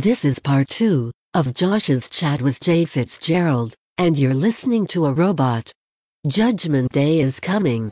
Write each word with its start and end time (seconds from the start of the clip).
This 0.00 0.24
is 0.24 0.38
part 0.38 0.68
two 0.68 1.10
of 1.34 1.52
Josh's 1.52 2.08
chat 2.08 2.40
with 2.40 2.60
Jade 2.60 2.88
Fitzgerald, 2.88 3.74
and 3.98 4.16
you're 4.16 4.32
listening 4.32 4.86
to 4.94 5.06
a 5.06 5.12
robot. 5.12 5.72
Judgment 6.24 6.92
Day 6.92 7.18
is 7.18 7.40
coming. 7.40 7.90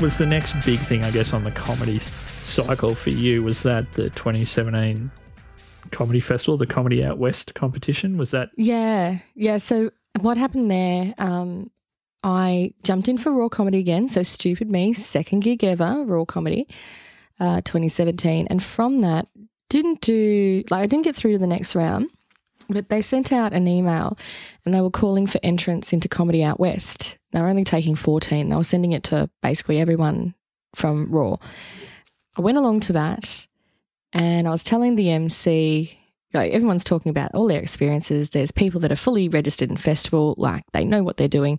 was 0.00 0.18
the 0.18 0.26
next 0.26 0.52
big 0.66 0.80
thing, 0.80 1.04
I 1.04 1.12
guess, 1.12 1.32
on 1.32 1.44
the 1.44 1.52
comedy 1.52 2.00
cycle 2.00 2.96
for 2.96 3.10
you? 3.10 3.44
Was 3.44 3.62
that 3.62 3.92
the 3.92 4.10
2017 4.10 5.12
comedy 5.94 6.20
festival, 6.20 6.56
the 6.56 6.66
Comedy 6.66 7.02
Out 7.02 7.18
West 7.18 7.54
competition? 7.54 8.18
Was 8.18 8.32
that 8.32 8.50
Yeah, 8.56 9.18
yeah. 9.34 9.56
So 9.56 9.90
what 10.20 10.36
happened 10.36 10.70
there? 10.70 11.14
Um, 11.18 11.70
I 12.22 12.72
jumped 12.82 13.08
in 13.08 13.18
for 13.18 13.32
Raw 13.32 13.48
Comedy 13.48 13.78
again. 13.78 14.08
So 14.08 14.22
stupid 14.22 14.70
me, 14.70 14.92
second 14.92 15.40
gig 15.40 15.62
ever, 15.62 16.04
Raw 16.04 16.24
Comedy, 16.24 16.66
uh, 17.38 17.60
2017, 17.62 18.46
and 18.48 18.62
from 18.62 19.00
that, 19.00 19.28
didn't 19.68 20.00
do 20.00 20.62
like 20.70 20.82
I 20.82 20.86
didn't 20.86 21.04
get 21.04 21.16
through 21.16 21.32
to 21.32 21.38
the 21.38 21.46
next 21.46 21.74
round, 21.74 22.08
but 22.68 22.88
they 22.88 23.02
sent 23.02 23.32
out 23.32 23.52
an 23.52 23.68
email, 23.68 24.18
and 24.64 24.74
they 24.74 24.80
were 24.80 24.90
calling 24.90 25.26
for 25.26 25.40
entrance 25.42 25.92
into 25.92 26.08
Comedy 26.08 26.42
Out 26.42 26.60
West. 26.60 27.18
They 27.32 27.40
were 27.40 27.48
only 27.48 27.64
taking 27.64 27.96
14. 27.96 28.48
They 28.48 28.56
were 28.56 28.62
sending 28.62 28.92
it 28.92 29.02
to 29.04 29.28
basically 29.42 29.80
everyone 29.80 30.34
from 30.74 31.10
Raw. 31.10 31.36
I 32.36 32.40
went 32.40 32.58
along 32.58 32.80
to 32.80 32.92
that, 32.94 33.46
and 34.14 34.48
I 34.48 34.50
was 34.50 34.62
telling 34.62 34.96
the 34.96 35.10
MC 35.10 35.98
like 36.32 36.52
everyone's 36.52 36.84
talking 36.84 37.10
about 37.10 37.32
all 37.34 37.46
their 37.46 37.60
experiences. 37.60 38.30
There's 38.30 38.50
people 38.50 38.80
that 38.80 38.92
are 38.92 38.96
fully 38.96 39.28
registered 39.28 39.70
in 39.70 39.76
festival, 39.76 40.34
like 40.36 40.64
they 40.72 40.84
know 40.84 41.02
what 41.02 41.16
they're 41.16 41.28
doing. 41.28 41.58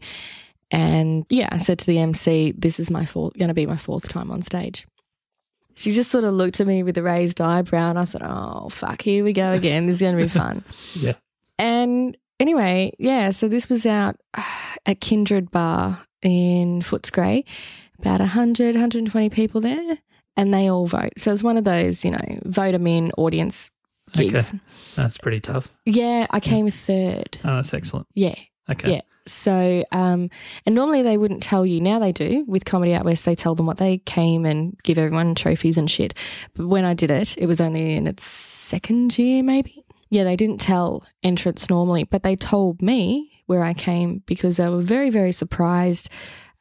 And 0.72 1.26
yeah, 1.30 1.50
I 1.52 1.60
said 1.60 1.80
to 1.80 1.86
the 1.86 2.00
MC, 2.00 2.54
"This 2.58 2.80
is 2.80 2.90
my 2.90 3.06
fourth, 3.06 3.38
going 3.38 3.50
to 3.50 3.54
be 3.54 3.66
my 3.66 3.78
fourth 3.78 4.10
time 4.10 4.32
on 4.32 4.42
stage." 4.42 4.88
She 5.76 5.92
just 5.92 6.10
sort 6.10 6.24
of 6.24 6.34
looked 6.34 6.62
at 6.62 6.68
me 6.68 6.84
with 6.84 6.98
a 6.98 7.04
raised 7.04 7.40
eyebrow, 7.40 7.90
and 7.90 8.00
I 8.00 8.06
thought, 8.06 8.22
"Oh 8.24 8.70
fuck, 8.70 9.02
here 9.02 9.24
we 9.24 9.34
go 9.34 9.52
again. 9.52 9.86
This 9.86 9.98
is 9.98 10.02
going 10.02 10.18
to 10.18 10.24
be 10.24 10.30
fun." 10.30 10.64
yeah? 10.96 11.14
And 11.58 12.18
anyway, 12.40 12.94
yeah, 12.98 13.30
so 13.30 13.48
this 13.48 13.70
was 13.70 13.86
out 13.86 14.18
at 14.86 15.02
Kindred 15.02 15.52
Bar 15.52 16.06
in 16.22 16.82
Footscray, 16.82 17.46
about 18.00 18.20
100, 18.20 18.74
120 18.76 19.30
people 19.30 19.62
there, 19.62 20.00
and 20.38 20.54
they 20.54 20.70
all 20.70 20.88
vote. 20.88 21.14
So 21.18 21.32
it's 21.32 21.44
one 21.44 21.58
of 21.58 21.64
those, 21.64 22.04
you 22.06 22.12
know, 22.12 22.40
vote 22.44 22.72
them 22.74 22.88
in 22.88 23.12
audience 23.18 23.72
gigs. 24.14 24.50
Okay, 24.50 24.60
that's 24.96 25.18
pretty 25.18 25.40
tough. 25.40 25.70
Yeah, 25.86 26.28
I 26.30 26.40
came 26.40 26.68
third. 26.70 27.38
Oh, 27.44 27.56
that's 27.56 27.74
excellent. 27.74 28.08
Yeah. 28.14 28.36
Okay, 28.70 28.94
Yeah. 28.96 29.02
So, 29.28 29.84
um, 29.92 30.30
and 30.68 30.76
normally 30.76 31.02
they 31.02 31.18
wouldn't 31.18 31.42
tell 31.42 31.66
you. 31.66 31.82
Now 31.82 31.98
they 31.98 32.12
do. 32.12 32.46
With 32.48 32.66
Comedy 32.66 32.94
Out 32.94 33.06
West, 33.06 33.26
they 33.26 33.34
tell 33.34 33.56
them 33.56 33.66
what 33.66 33.78
they 33.78 33.98
came 33.98 34.46
and 34.46 34.78
give 34.84 35.00
everyone 35.00 35.34
trophies 35.34 35.80
and 35.80 35.90
shit. 35.90 36.14
But 36.54 36.68
when 36.68 36.86
I 36.86 36.94
did 36.94 37.10
it, 37.10 37.36
it 37.38 37.48
was 37.48 37.60
only 37.60 37.96
in 37.96 38.06
its 38.06 38.24
second 38.24 39.18
year, 39.18 39.42
maybe. 39.42 39.84
Yeah, 40.12 40.26
they 40.26 40.36
didn't 40.36 40.60
tell 40.60 41.04
entrants 41.24 41.70
normally, 41.72 42.04
but 42.04 42.22
they 42.22 42.36
told 42.36 42.84
me 42.84 43.32
where 43.48 43.64
I 43.64 43.74
came 43.74 44.22
because 44.28 44.58
they 44.58 44.70
were 44.70 44.82
very, 44.82 45.10
very 45.10 45.32
surprised. 45.32 46.10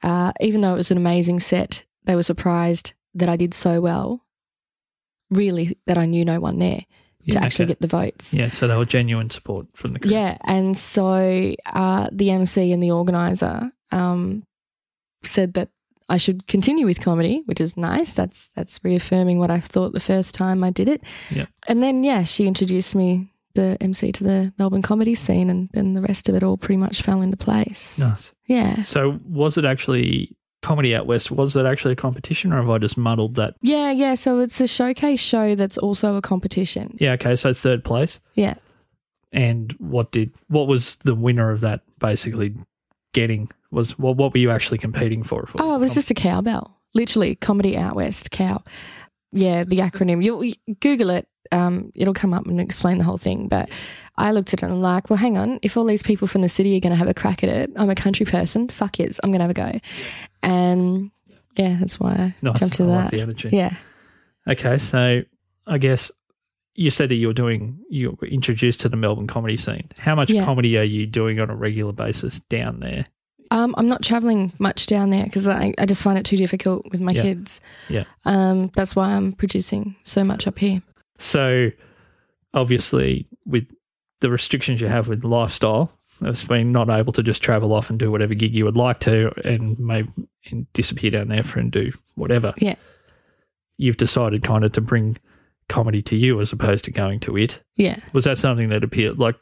Uh, 0.02 0.32
even 0.40 0.62
though 0.62 0.72
it 0.72 0.78
was 0.78 0.90
an 0.90 0.96
amazing 0.96 1.40
set, 1.40 1.84
they 2.04 2.16
were 2.16 2.22
surprised 2.22 2.94
that 3.14 3.28
I 3.28 3.36
did 3.36 3.54
so 3.54 3.80
well. 3.80 4.20
Really, 5.30 5.76
that 5.86 5.98
I 5.98 6.06
knew 6.06 6.24
no 6.24 6.38
one 6.38 6.58
there 6.58 6.78
to 6.80 6.84
Yeah, 7.24 7.44
actually 7.44 7.64
okay. 7.64 7.70
get 7.72 7.80
the 7.80 7.86
votes. 7.88 8.34
Yeah, 8.34 8.50
so 8.50 8.68
they 8.68 8.76
were 8.76 8.84
genuine 8.84 9.30
support 9.30 9.66
from 9.74 9.92
the 9.94 9.98
crowd. 9.98 10.12
Yeah, 10.12 10.38
and 10.44 10.76
so 10.76 11.54
uh, 11.66 12.08
the 12.12 12.30
MC 12.30 12.72
and 12.72 12.82
the 12.82 12.90
organizer 12.90 13.70
um, 13.90 14.44
said 15.22 15.54
that 15.54 15.70
I 16.08 16.18
should 16.18 16.46
continue 16.46 16.84
with 16.84 17.00
comedy, 17.00 17.42
which 17.46 17.60
is 17.60 17.76
nice. 17.76 18.12
That's 18.12 18.48
that's 18.54 18.78
reaffirming 18.84 19.38
what 19.38 19.50
I 19.50 19.58
thought 19.60 19.94
the 19.94 20.00
first 20.00 20.34
time 20.34 20.62
I 20.62 20.70
did 20.70 20.88
it. 20.88 21.02
Yeah. 21.30 21.46
And 21.66 21.82
then 21.82 22.04
yeah, 22.04 22.24
she 22.24 22.46
introduced 22.46 22.94
me 22.94 23.32
the 23.54 23.78
MC 23.80 24.12
to 24.12 24.24
the 24.24 24.52
Melbourne 24.58 24.82
comedy 24.82 25.14
scene, 25.14 25.48
and 25.48 25.70
then 25.72 25.94
the 25.94 26.02
rest 26.02 26.28
of 26.28 26.34
it 26.34 26.42
all 26.42 26.58
pretty 26.58 26.76
much 26.76 27.00
fell 27.02 27.22
into 27.22 27.38
place. 27.38 27.98
Nice. 27.98 28.34
Yeah. 28.44 28.82
So 28.82 29.18
was 29.24 29.56
it 29.56 29.64
actually 29.64 30.36
Comedy 30.64 30.96
Out 30.96 31.06
West? 31.06 31.30
Was 31.30 31.52
that 31.52 31.66
actually 31.66 31.92
a 31.92 31.96
competition, 31.96 32.52
or 32.52 32.56
have 32.56 32.70
I 32.70 32.78
just 32.78 32.96
muddled 32.96 33.34
that? 33.34 33.54
Yeah, 33.60 33.90
yeah. 33.90 34.14
So 34.14 34.38
it's 34.38 34.60
a 34.60 34.66
showcase 34.66 35.20
show 35.20 35.54
that's 35.54 35.76
also 35.76 36.16
a 36.16 36.22
competition. 36.22 36.96
Yeah. 36.98 37.12
Okay. 37.12 37.36
So 37.36 37.52
third 37.52 37.84
place. 37.84 38.18
Yeah. 38.34 38.54
And 39.30 39.72
what 39.78 40.10
did 40.10 40.32
what 40.48 40.66
was 40.66 40.96
the 40.96 41.14
winner 41.14 41.50
of 41.50 41.60
that 41.60 41.82
basically 41.98 42.54
getting? 43.12 43.50
Was 43.70 43.98
what 43.98 44.16
what 44.16 44.32
were 44.32 44.38
you 44.38 44.50
actually 44.50 44.78
competing 44.78 45.22
for? 45.22 45.42
If 45.42 45.52
Oh, 45.58 45.74
it 45.74 45.80
was 45.80 45.92
just 45.94 46.10
a 46.10 46.14
cowbell. 46.14 46.76
Literally, 46.94 47.34
Comedy 47.34 47.76
Out 47.76 47.96
West, 47.96 48.30
cow. 48.30 48.62
Yeah, 49.32 49.64
the 49.64 49.78
acronym. 49.80 50.24
You'll 50.24 50.44
you 50.44 50.54
Google 50.80 51.10
it. 51.10 51.28
Um, 51.52 51.92
it'll 51.94 52.14
come 52.14 52.32
up 52.32 52.46
and 52.46 52.60
explain 52.60 52.98
the 52.98 53.04
whole 53.04 53.18
thing. 53.18 53.48
But 53.48 53.68
I 54.16 54.30
looked 54.30 54.54
at 54.54 54.62
it 54.62 54.66
and 54.66 54.72
I'm 54.74 54.80
like, 54.80 55.10
well, 55.10 55.16
hang 55.16 55.36
on. 55.36 55.58
If 55.62 55.76
all 55.76 55.84
these 55.84 56.02
people 56.04 56.26
from 56.28 56.40
the 56.42 56.48
city 56.48 56.76
are 56.76 56.80
going 56.80 56.92
to 56.92 56.96
have 56.96 57.08
a 57.08 57.14
crack 57.14 57.42
at 57.44 57.50
it, 57.50 57.70
I'm 57.76 57.90
a 57.90 57.94
country 57.96 58.24
person. 58.26 58.68
Fuck 58.68 59.00
yes, 59.00 59.18
I'm 59.22 59.30
going 59.30 59.40
to 59.40 59.44
have 59.44 59.50
a 59.50 59.72
go. 59.72 59.78
And 60.44 61.10
yeah, 61.56 61.76
that's 61.80 61.98
why 62.00 62.12
I 62.12 62.34
Nice. 62.42 62.60
jumped 62.60 62.76
to 62.76 62.84
I 62.84 62.86
that. 62.86 63.12
like 63.12 63.36
the. 63.38 63.48
Yeah. 63.52 63.74
Okay, 64.48 64.76
so 64.78 65.22
I 65.66 65.78
guess 65.78 66.10
you 66.74 66.90
said 66.90 67.08
that 67.08 67.14
you 67.14 67.28
were 67.28 67.32
doing 67.32 67.78
you 67.88 68.18
were 68.20 68.26
introduced 68.28 68.80
to 68.80 68.88
the 68.88 68.96
Melbourne 68.96 69.26
comedy 69.28 69.56
scene. 69.56 69.88
How 69.98 70.14
much 70.14 70.30
Yeah. 70.30 70.44
comedy 70.44 70.76
are 70.76 70.82
you 70.82 71.06
doing 71.06 71.38
on 71.40 71.48
a 71.50 71.54
regular 71.56 71.92
basis 71.92 72.40
down 72.40 72.80
there? 72.80 73.06
Um, 73.50 73.74
I'm 73.78 73.86
not 73.88 74.02
traveling 74.02 74.52
much 74.58 74.86
down 74.86 75.10
there 75.10 75.24
because 75.24 75.46
I, 75.46 75.72
I 75.78 75.86
just 75.86 76.02
find 76.02 76.18
it 76.18 76.24
too 76.24 76.36
difficult 76.36 76.84
with 76.90 77.00
my 77.00 77.12
Yeah. 77.12 77.22
kids. 77.22 77.60
Yeah. 77.88 78.04
Um, 78.24 78.70
that's 78.74 78.96
why 78.96 79.12
I'm 79.14 79.32
producing 79.32 79.94
so 80.02 80.24
much 80.24 80.46
up 80.48 80.58
here. 80.58 80.82
So 81.18 81.70
obviously 82.52 83.28
with 83.46 83.66
the 84.20 84.30
restrictions 84.30 84.80
you 84.80 84.88
have 84.88 85.08
with 85.08 85.24
lifestyle, 85.24 85.92
it's 86.20 86.44
been 86.44 86.72
not 86.72 86.88
able 86.90 87.12
to 87.12 87.22
just 87.22 87.42
travel 87.42 87.72
off 87.72 87.90
and 87.90 87.98
do 87.98 88.10
whatever 88.10 88.34
gig 88.34 88.54
you 88.54 88.64
would 88.64 88.76
like 88.76 89.00
to 89.00 89.32
and 89.44 89.78
maybe 89.78 90.08
and 90.50 90.70
disappear 90.72 91.10
down 91.10 91.28
there 91.28 91.42
for 91.42 91.60
and 91.60 91.72
do 91.72 91.92
whatever. 92.14 92.54
Yeah. 92.58 92.76
You've 93.76 93.96
decided 93.96 94.42
kind 94.42 94.64
of 94.64 94.72
to 94.72 94.80
bring 94.80 95.18
comedy 95.68 96.02
to 96.02 96.16
you 96.16 96.40
as 96.40 96.52
opposed 96.52 96.84
to 96.84 96.90
going 96.90 97.20
to 97.20 97.36
it. 97.36 97.62
Yeah. 97.76 97.98
Was 98.12 98.24
that 98.24 98.38
something 98.38 98.68
that 98.68 98.84
appeared 98.84 99.18
like? 99.18 99.36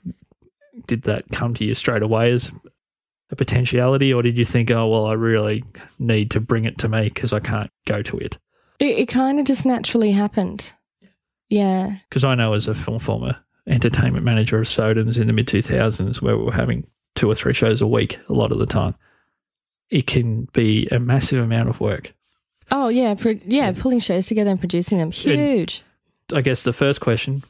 Did 0.86 1.02
that 1.02 1.28
come 1.30 1.52
to 1.54 1.64
you 1.64 1.74
straight 1.74 2.02
away 2.02 2.32
as 2.32 2.50
a 3.30 3.36
potentiality, 3.36 4.12
or 4.12 4.22
did 4.22 4.38
you 4.38 4.44
think, 4.44 4.70
oh 4.70 4.88
well, 4.88 5.06
I 5.06 5.12
really 5.12 5.62
need 5.98 6.30
to 6.30 6.40
bring 6.40 6.64
it 6.64 6.78
to 6.78 6.88
me 6.88 7.04
because 7.04 7.32
I 7.32 7.40
can't 7.40 7.70
go 7.86 8.00
to 8.02 8.18
it? 8.18 8.38
It, 8.78 8.98
it 9.00 9.06
kind 9.06 9.38
of 9.38 9.44
just 9.44 9.66
naturally 9.66 10.12
happened. 10.12 10.72
Yeah. 11.50 11.98
Because 12.08 12.24
I 12.24 12.34
know 12.34 12.54
as 12.54 12.68
a 12.68 12.74
film 12.74 12.98
former 12.98 13.36
entertainment 13.66 14.24
manager 14.24 14.58
of 14.58 14.66
Sodens 14.66 15.18
in 15.20 15.26
the 15.26 15.32
mid 15.32 15.48
two 15.48 15.62
thousands, 15.62 16.20
where 16.20 16.36
we 16.36 16.44
were 16.44 16.52
having 16.52 16.86
two 17.14 17.30
or 17.30 17.34
three 17.34 17.54
shows 17.54 17.80
a 17.80 17.86
week 17.86 18.18
a 18.28 18.32
lot 18.32 18.52
of 18.52 18.58
the 18.58 18.66
time, 18.66 18.94
it 19.90 20.06
can 20.06 20.48
be 20.52 20.88
a 20.90 20.98
massive 20.98 21.42
amount 21.42 21.68
of 21.68 21.80
work. 21.80 22.14
Oh 22.70 22.88
yeah, 22.88 23.14
pro- 23.14 23.38
yeah, 23.44 23.72
pulling 23.72 23.98
shows 23.98 24.26
together 24.26 24.50
and 24.50 24.58
producing 24.60 24.98
them, 24.98 25.10
huge. 25.10 25.82
I 26.32 26.40
guess 26.40 26.62
the 26.62 26.72
first 26.72 27.00
question 27.00 27.42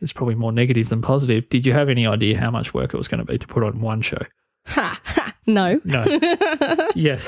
is 0.00 0.12
probably 0.12 0.34
more 0.34 0.52
negative 0.52 0.88
than 0.88 1.02
positive. 1.02 1.48
Did 1.48 1.66
you 1.66 1.72
have 1.72 1.88
any 1.88 2.06
idea 2.06 2.38
how 2.38 2.50
much 2.50 2.72
work 2.72 2.94
it 2.94 2.96
was 2.96 3.08
going 3.08 3.18
to 3.18 3.24
be 3.24 3.38
to 3.38 3.46
put 3.46 3.62
on 3.62 3.80
one 3.80 4.00
show? 4.00 4.22
Ha, 4.66 5.00
ha, 5.04 5.34
no. 5.46 5.80
No. 5.84 6.04
yeah. 6.94 7.18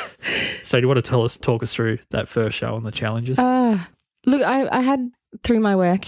So 0.62 0.78
do 0.78 0.84
you 0.84 0.88
want 0.88 0.97
to 0.97 1.09
tell 1.09 1.22
us, 1.22 1.36
talk 1.36 1.62
us 1.62 1.75
through 1.75 1.98
that 2.10 2.28
first 2.28 2.56
show 2.56 2.76
and 2.76 2.86
the 2.86 2.91
challenges? 2.91 3.38
Uh, 3.38 3.78
look, 4.25 4.42
I, 4.42 4.69
I 4.70 4.81
had 4.81 5.10
through 5.42 5.60
my 5.60 5.76
work 5.76 6.04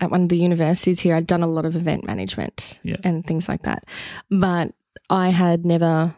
at 0.00 0.10
one 0.10 0.22
of 0.22 0.28
the 0.28 0.38
universities 0.38 1.00
here, 1.00 1.14
I'd 1.14 1.26
done 1.26 1.42
a 1.42 1.46
lot 1.46 1.64
of 1.64 1.76
event 1.76 2.04
management 2.06 2.80
Yeah. 2.82 2.96
and 3.04 3.26
things 3.26 3.48
like 3.48 3.62
that, 3.62 3.84
but 4.30 4.72
I 5.08 5.28
had 5.30 5.64
never 5.66 6.14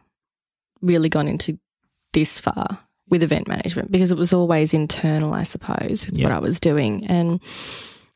really 0.81 1.09
gone 1.09 1.29
into 1.29 1.59
this 2.13 2.41
far 2.41 2.79
with 3.09 3.23
event 3.23 3.49
management 3.49 3.91
because 3.91 4.11
it 4.13 4.19
was 4.19 4.33
always 4.33 4.73
internal, 4.75 5.33
I 5.35 5.43
suppose, 5.43 6.07
with 6.07 6.19
what 6.21 6.33
I 6.33 6.39
was 6.39 6.61
doing. 6.61 7.05
And 7.07 7.41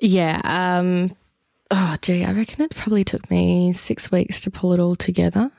yeah, 0.00 0.40
um, 0.44 1.14
oh, 1.70 1.96
gee, 2.02 2.24
I 2.24 2.32
reckon 2.32 2.64
it 2.64 2.74
probably 2.74 3.04
took 3.04 3.30
me 3.30 3.72
six 3.72 4.10
weeks 4.10 4.40
to 4.42 4.50
pull 4.50 4.72
it 4.72 4.80
all 4.80 4.96
together, 4.96 5.50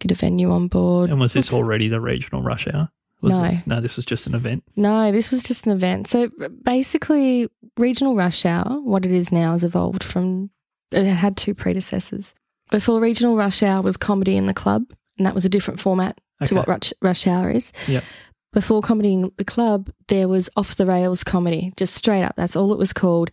get 0.00 0.10
a 0.12 0.14
venue 0.14 0.50
on 0.50 0.68
board. 0.68 1.10
and 1.10 1.18
was 1.20 1.32
this 1.32 1.50
What's- 1.52 1.62
already 1.62 1.88
the 1.88 2.00
regional 2.00 2.42
rush 2.42 2.66
hour? 2.68 2.90
Was 3.22 3.38
No. 3.38 3.44
It, 3.44 3.66
no, 3.66 3.80
this 3.80 3.96
was 3.96 4.04
just 4.04 4.26
an 4.26 4.34
event. 4.34 4.64
No, 4.76 5.10
this 5.12 5.30
was 5.30 5.42
just 5.42 5.64
an 5.66 5.72
event. 5.72 6.08
So 6.08 6.28
basically, 6.62 7.48
Regional 7.78 8.14
Rush 8.16 8.44
Hour, 8.44 8.80
what 8.82 9.04
it 9.06 9.12
is 9.12 9.30
now, 9.32 9.52
has 9.52 9.64
evolved 9.64 10.02
from 10.04 10.50
it 10.90 11.04
had 11.06 11.36
two 11.36 11.54
predecessors. 11.54 12.34
Before 12.70 13.00
Regional 13.00 13.36
Rush 13.36 13.62
Hour 13.62 13.82
was 13.82 13.96
comedy 13.96 14.36
in 14.36 14.46
the 14.46 14.54
club, 14.54 14.84
and 15.16 15.26
that 15.26 15.34
was 15.34 15.44
a 15.44 15.48
different 15.48 15.80
format 15.80 16.18
to 16.46 16.54
what 16.54 16.68
Rush, 16.68 16.92
Rush 17.00 17.26
Hour 17.26 17.50
is. 17.50 17.72
Yep. 17.86 18.04
Before 18.52 18.82
comedy 18.82 19.14
in 19.14 19.32
the 19.38 19.44
club, 19.44 19.90
there 20.08 20.28
was 20.28 20.50
off 20.56 20.74
the 20.76 20.84
rails 20.84 21.24
comedy, 21.24 21.72
just 21.76 21.94
straight 21.94 22.22
up. 22.22 22.34
That's 22.36 22.56
all 22.56 22.72
it 22.72 22.78
was 22.78 22.92
called 22.92 23.30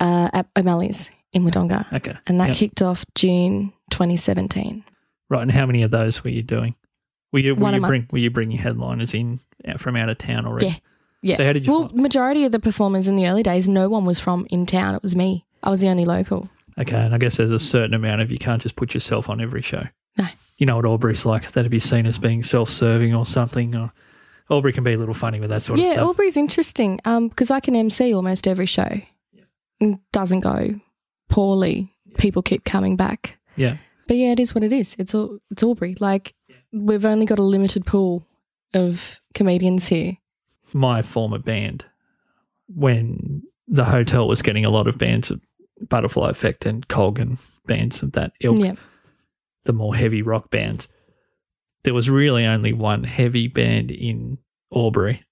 uh, 0.00 0.30
at 0.32 0.46
O'Malley's 0.56 1.10
in 1.32 1.44
Wodonga. 1.44 1.92
Okay. 1.92 2.14
And 2.26 2.40
that 2.40 2.48
Yep. 2.50 2.56
kicked 2.56 2.82
off 2.82 3.04
June 3.14 3.72
2017. 3.90 4.84
Right, 5.28 5.42
and 5.42 5.50
how 5.50 5.66
many 5.66 5.82
of 5.82 5.90
those 5.90 6.22
were 6.24 6.30
you 6.30 6.42
doing? 6.42 6.74
Were 7.34 7.40
you, 7.40 7.56
were 7.56 7.72
you 7.72 7.80
bring 7.80 8.06
were 8.12 8.18
you 8.18 8.30
bringing 8.30 8.56
headliners 8.56 9.12
in 9.12 9.40
uh, 9.66 9.76
from 9.76 9.96
out 9.96 10.08
of 10.08 10.18
town 10.18 10.46
already? 10.46 10.66
Yeah. 10.66 10.74
Yeah. 11.20 11.36
So 11.36 11.44
how 11.44 11.52
did 11.52 11.66
you 11.66 11.72
well, 11.72 11.88
find- 11.88 12.00
majority 12.00 12.44
of 12.44 12.52
the 12.52 12.60
performers 12.60 13.08
in 13.08 13.16
the 13.16 13.26
early 13.26 13.42
days, 13.42 13.68
no 13.68 13.88
one 13.88 14.04
was 14.04 14.20
from 14.20 14.46
in 14.50 14.66
town. 14.66 14.94
It 14.94 15.02
was 15.02 15.16
me. 15.16 15.44
I 15.60 15.68
was 15.68 15.80
the 15.80 15.88
only 15.88 16.04
local. 16.04 16.48
Okay, 16.78 16.94
and 16.96 17.12
I 17.12 17.18
guess 17.18 17.38
there's 17.38 17.50
a 17.50 17.58
certain 17.58 17.92
amount 17.92 18.20
of 18.20 18.30
you 18.30 18.38
can't 18.38 18.62
just 18.62 18.76
put 18.76 18.94
yourself 18.94 19.28
on 19.28 19.40
every 19.40 19.62
show. 19.62 19.82
No. 20.16 20.26
You 20.58 20.66
know 20.66 20.76
what 20.76 20.84
Albury's 20.84 21.26
like. 21.26 21.50
That'd 21.50 21.72
be 21.72 21.80
seen 21.80 22.06
as 22.06 22.18
being 22.18 22.44
self-serving 22.44 23.12
or 23.12 23.26
something. 23.26 23.74
Or 23.74 23.90
Albury 24.48 24.72
can 24.72 24.84
be 24.84 24.92
a 24.92 24.98
little 24.98 25.12
funny 25.14 25.40
with 25.40 25.50
that 25.50 25.62
sort 25.62 25.80
of 25.80 25.86
stuff. 25.86 25.96
yeah. 25.96 26.02
Albury's 26.02 26.36
interesting 26.36 27.00
um, 27.04 27.26
because 27.28 27.50
I 27.50 27.58
can 27.58 27.74
MC 27.74 28.14
almost 28.14 28.46
every 28.46 28.66
show. 28.66 29.00
It 29.80 29.98
doesn't 30.12 30.40
go 30.40 30.78
poorly. 31.28 31.92
People 32.16 32.42
keep 32.42 32.64
coming 32.64 32.94
back. 32.94 33.38
yeah, 33.56 33.78
But 34.06 34.18
yeah, 34.18 34.30
it 34.30 34.38
is 34.38 34.54
what 34.54 34.62
it 34.62 34.72
is. 34.72 34.94
It's 35.00 35.14
all 35.16 35.38
it's 35.50 35.64
Albury. 35.64 35.96
Like 35.98 36.32
we've 36.74 37.04
only 37.04 37.26
got 37.26 37.38
a 37.38 37.42
limited 37.42 37.86
pool 37.86 38.26
of 38.74 39.20
comedians 39.34 39.88
here. 39.88 40.16
my 40.72 41.02
former 41.02 41.38
band, 41.38 41.84
when 42.66 43.42
the 43.68 43.84
hotel 43.84 44.26
was 44.26 44.42
getting 44.42 44.64
a 44.64 44.70
lot 44.70 44.88
of 44.88 44.98
bands 44.98 45.30
of 45.30 45.40
Butterfly 45.88 46.30
Effect 46.30 46.66
and 46.66 46.86
Cog 46.88 47.18
and 47.20 47.38
bands 47.66 48.02
of 48.02 48.12
that 48.12 48.32
ilk, 48.40 48.58
Yeah. 48.60 48.74
the 49.64 49.72
more 49.72 49.94
heavy 49.94 50.20
rock 50.22 50.50
bands, 50.50 50.88
there 51.84 51.94
was 51.94 52.10
really 52.10 52.44
only 52.44 52.72
one 52.72 53.04
heavy 53.04 53.46
band 53.46 53.90
in 53.92 54.38
Albury 54.74 55.22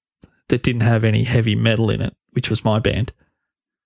that 0.48 0.62
didn't 0.62 0.82
have 0.82 1.02
any 1.02 1.24
heavy 1.24 1.54
metal 1.56 1.90
in 1.90 2.00
it, 2.00 2.14
which 2.32 2.48
was 2.48 2.64
my 2.64 2.78
band. 2.78 3.12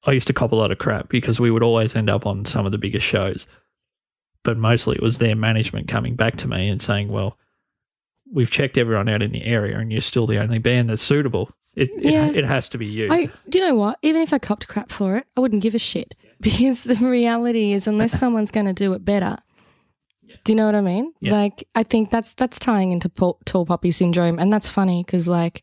I 0.04 0.12
used 0.12 0.26
to 0.26 0.32
cop 0.34 0.52
a 0.52 0.56
lot 0.56 0.70
of 0.72 0.78
crap 0.78 1.08
because 1.08 1.40
we 1.40 1.50
would 1.50 1.62
always 1.62 1.96
end 1.96 2.10
up 2.10 2.26
on 2.26 2.44
some 2.44 2.66
of 2.66 2.72
the 2.72 2.78
biggest 2.78 3.06
shows. 3.06 3.46
But 4.42 4.58
mostly 4.58 4.96
it 4.96 5.02
was 5.02 5.18
their 5.18 5.34
management 5.34 5.88
coming 5.88 6.14
back 6.16 6.36
to 6.36 6.48
me 6.48 6.68
and 6.68 6.80
saying, 6.82 7.08
well, 7.08 7.38
we've 8.32 8.50
checked 8.50 8.76
everyone 8.78 9.08
out 9.08 9.22
in 9.22 9.32
the 9.32 9.44
area 9.44 9.78
and 9.78 9.90
you're 9.92 10.00
still 10.00 10.26
the 10.26 10.38
only 10.38 10.58
band 10.58 10.88
that's 10.90 11.02
suitable. 11.02 11.50
It, 11.74 11.90
Yeah. 11.96 12.26
it, 12.28 12.36
it 12.38 12.44
has 12.44 12.68
to 12.70 12.78
be 12.78 12.86
you. 12.86 13.08
I 13.10 13.30
do 13.48 13.58
you 13.58 13.66
know 13.68 13.74
what? 13.74 13.98
Even 14.02 14.22
if 14.22 14.32
I 14.32 14.38
copped 14.38 14.66
crap 14.68 14.90
for 14.90 15.16
it, 15.18 15.26
I 15.36 15.40
wouldn't 15.40 15.62
give 15.62 15.74
a 15.74 15.78
shit 15.78 16.14
because 16.40 16.84
the 16.84 16.94
reality 16.96 17.72
is, 17.72 17.86
unless 17.86 18.12
someone's 18.18 18.50
going 18.50 18.66
to 18.66 18.72
do 18.72 18.92
it 18.94 19.04
better, 19.04 19.36
do 20.44 20.52
you 20.52 20.56
know 20.56 20.66
what 20.66 20.74
I 20.74 20.80
mean? 20.80 21.12
Yeah. 21.20 21.32
Like, 21.32 21.66
I 21.74 21.82
think 21.82 22.10
that's 22.10 22.34
that's 22.34 22.58
tying 22.58 22.92
into 22.92 23.08
po- 23.08 23.38
tall 23.44 23.66
poppy 23.66 23.90
syndrome, 23.90 24.38
and 24.38 24.52
that's 24.52 24.68
funny 24.68 25.02
because 25.04 25.28
like 25.28 25.62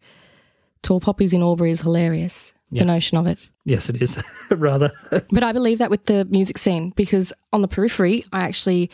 tall 0.81 0.99
poppies 0.99 1.33
in 1.33 1.41
Albury 1.41 1.71
is 1.71 1.81
hilarious. 1.81 2.53
The 2.71 2.85
notion 2.85 3.19
of 3.19 3.27
it, 3.27 3.49
yes, 3.65 3.87
it 3.87 4.01
is. 4.01 4.17
Rather. 4.49 4.89
but 5.29 5.43
I 5.43 5.53
believe 5.53 5.77
that 5.77 5.91
with 5.91 6.05
the 6.05 6.25
music 6.25 6.57
scene 6.57 6.89
because 6.95 7.31
on 7.51 7.61
the 7.61 7.67
periphery, 7.67 8.23
I 8.33 8.45
actually 8.45 8.89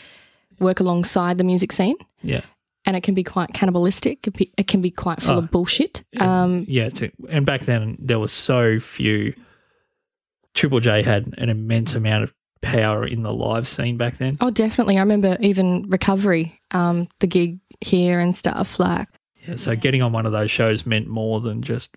work 0.59 0.81
alongside 0.81 1.37
the 1.37 1.45
music 1.45 1.71
scene. 1.71 1.95
yeah. 2.21 2.41
And 2.89 2.97
it 2.97 3.03
can 3.03 3.13
be 3.13 3.23
quite 3.23 3.53
cannibalistic. 3.53 4.13
It 4.13 4.23
can 4.23 4.33
be, 4.33 4.51
it 4.57 4.67
can 4.67 4.81
be 4.81 4.89
quite 4.89 5.21
full 5.21 5.35
Oh. 5.35 5.37
of 5.37 5.51
bullshit. 5.51 6.03
Um, 6.19 6.65
Yeah, 6.67 6.89
and 7.29 7.45
back 7.45 7.61
then 7.61 7.97
there 7.99 8.17
was 8.17 8.31
so 8.31 8.79
few. 8.79 9.35
Triple 10.55 10.79
J 10.79 11.03
had 11.03 11.35
an 11.37 11.49
immense 11.49 11.93
amount 11.93 12.23
of 12.23 12.33
power 12.63 13.05
in 13.05 13.21
the 13.21 13.31
live 13.31 13.67
scene 13.67 13.95
back 13.97 14.17
then. 14.17 14.37
Oh, 14.41 14.49
definitely. 14.49 14.97
I 14.97 15.01
remember 15.01 15.37
even 15.39 15.87
recovery, 15.87 16.59
um, 16.71 17.07
the 17.19 17.27
gig 17.27 17.59
here 17.79 18.19
and 18.19 18.35
stuff 18.35 18.79
like 18.79 19.07
Yeah, 19.47 19.55
so 19.55 19.75
getting 19.75 20.01
on 20.01 20.11
one 20.11 20.25
of 20.25 20.31
those 20.31 20.49
shows 20.49 20.87
meant 20.87 21.07
more 21.07 21.39
than 21.41 21.61
just 21.61 21.95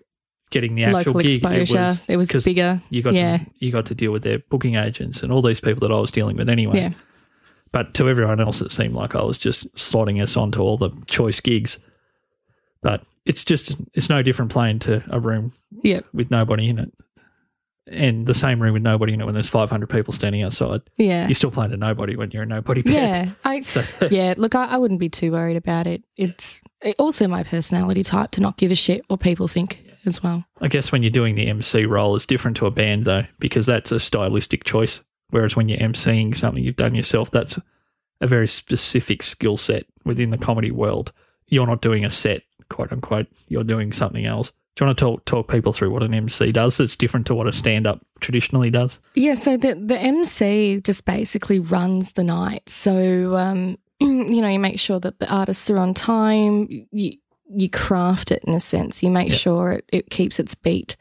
getting 0.51 0.75
the 0.75 0.83
actual 0.83 1.13
local 1.13 1.21
gig. 1.21 1.43
exposure. 1.43 1.95
It 2.07 2.17
was 2.17 2.29
bigger. 2.45 2.83
You 2.91 3.01
got 3.01 3.15
Yeah. 3.15 3.37
to 3.37 3.45
you 3.57 3.71
got 3.71 3.87
to 3.87 3.95
deal 3.95 4.11
with 4.11 4.21
their 4.21 4.37
booking 4.51 4.75
agents 4.75 5.23
and 5.23 5.31
all 5.31 5.41
these 5.41 5.59
people 5.59 5.87
that 5.87 5.91
I 5.91 5.99
was 5.99 6.11
dealing 6.11 6.37
with 6.37 6.49
anyway. 6.49 6.77
Yeah. 6.77 6.89
But 7.73 7.93
to 7.95 8.07
everyone 8.07 8.39
else, 8.39 8.61
it 8.61 8.71
seemed 8.71 8.93
like 8.93 9.15
I 9.15 9.23
was 9.23 9.37
just 9.37 9.73
slotting 9.75 10.21
us 10.21 10.37
onto 10.37 10.61
all 10.61 10.77
the 10.77 10.91
choice 11.07 11.41
gigs. 11.41 11.79
But 12.81 13.03
it's 13.25 13.43
just 13.43 13.75
it's 13.93 14.09
no 14.09 14.21
different 14.21 14.51
playing 14.51 14.79
to 14.79 15.03
a 15.09 15.19
room 15.19 15.51
Yeah. 15.81 16.01
with 16.13 16.31
nobody 16.31 16.69
in 16.69 16.79
it. 16.79 16.93
And 17.85 18.25
the 18.25 18.33
same 18.33 18.61
room 18.61 18.73
with 18.73 18.81
nobody 18.81 19.13
in 19.13 19.19
it 19.21 19.25
when 19.25 19.33
there's 19.33 19.49
500 19.49 19.89
people 19.89 20.13
standing 20.13 20.41
outside. 20.41 20.81
Yeah. 20.97 21.27
You're 21.27 21.35
still 21.35 21.51
playing 21.51 21.71
to 21.71 21.77
nobody 21.77 22.15
when 22.15 22.31
you're 22.31 22.43
a 22.43 22.45
nobody 22.45 22.81
band. 22.81 22.95
Yeah. 23.27 23.33
I, 23.43 23.59
So, 23.61 23.83
yeah. 24.09 24.35
Look, 24.37 24.55
I, 24.55 24.65
I 24.67 24.77
wouldn't 24.77 25.01
be 25.01 25.09
too 25.09 25.33
worried 25.33 25.57
about 25.57 25.85
it. 25.87 26.01
It's 26.15 26.61
it- 26.81 26.95
also 26.97 27.27
my 27.27 27.43
personality 27.43 28.03
type 28.03 28.31
to 28.31 28.41
not 28.41 28.55
give 28.57 28.71
a 28.71 28.75
shit 28.75 29.03
what 29.09 29.19
people 29.19 29.47
think 29.49 29.83
as 30.05 30.21
well. 30.23 30.45
I 30.61 30.67
guess 30.69 30.91
when 30.91 31.03
you're 31.03 31.09
doing 31.09 31.35
the 31.35 31.47
MC 31.47 31.85
role, 31.85 32.15
it's 32.15 32.25
different 32.25 32.55
to 32.57 32.67
a 32.67 32.71
band 32.71 33.03
though, 33.05 33.23
because 33.39 33.65
that's 33.65 33.91
a 33.91 33.99
stylistic 33.99 34.63
choice. 34.63 35.01
Whereas 35.33 35.55
when 35.55 35.67
you're 35.67 35.79
MCing 35.79 36.35
something 36.37 36.63
you've 36.63 36.75
done 36.75 36.93
yourself, 36.93 37.31
that's 37.31 37.57
a 38.21 38.27
very 38.27 38.47
specific 38.47 39.23
skill 39.23 39.57
set 39.57 39.87
within 40.05 40.29
the 40.29 40.37
comedy 40.37 40.69
world. 40.69 41.11
You're 41.47 41.65
not 41.65 41.81
doing 41.81 42.05
a 42.05 42.11
set, 42.11 42.43
quote 42.69 42.91
unquote. 42.91 43.25
You're 43.47 43.63
doing 43.63 43.91
something 43.93 44.25
else. 44.27 44.51
Do 44.75 44.83
you 44.83 44.87
want 44.87 44.97
to 44.99 45.03
talk 45.05 45.25
talk 45.25 45.47
people 45.51 45.73
through 45.73 45.89
what 45.89 46.03
an 46.03 46.13
MC 46.13 46.51
does 46.51 46.77
that's 46.77 46.95
different 46.95 47.25
to 47.27 47.35
what 47.35 47.47
a 47.47 47.51
stand 47.51 47.87
up 47.87 48.05
traditionally 48.19 48.69
does? 48.69 48.99
Yeah, 49.15 49.33
so 49.33 49.57
the 49.57 49.73
the 49.73 49.99
MC 49.99 50.81
just 50.81 51.05
basically 51.05 51.57
runs 51.59 52.13
the 52.13 52.23
night. 52.23 52.69
So 52.69 53.35
um, 53.35 53.77
you 53.99 54.39
know, 54.41 54.49
you 54.49 54.59
make 54.59 54.79
sure 54.79 54.99
that 54.99 55.17
the 55.19 55.31
artists 55.33 55.67
are 55.71 55.79
on 55.79 55.95
time. 55.95 56.67
You 56.91 57.17
you 57.49 57.69
craft 57.69 58.31
it 58.31 58.43
in 58.45 58.53
a 58.53 58.59
sense. 58.59 59.01
You 59.03 59.09
make 59.09 59.29
Yeah. 59.29 59.35
sure 59.35 59.71
it, 59.73 59.85
it 59.91 60.09
keeps 60.11 60.39
its 60.39 60.53
beat. 60.55 60.95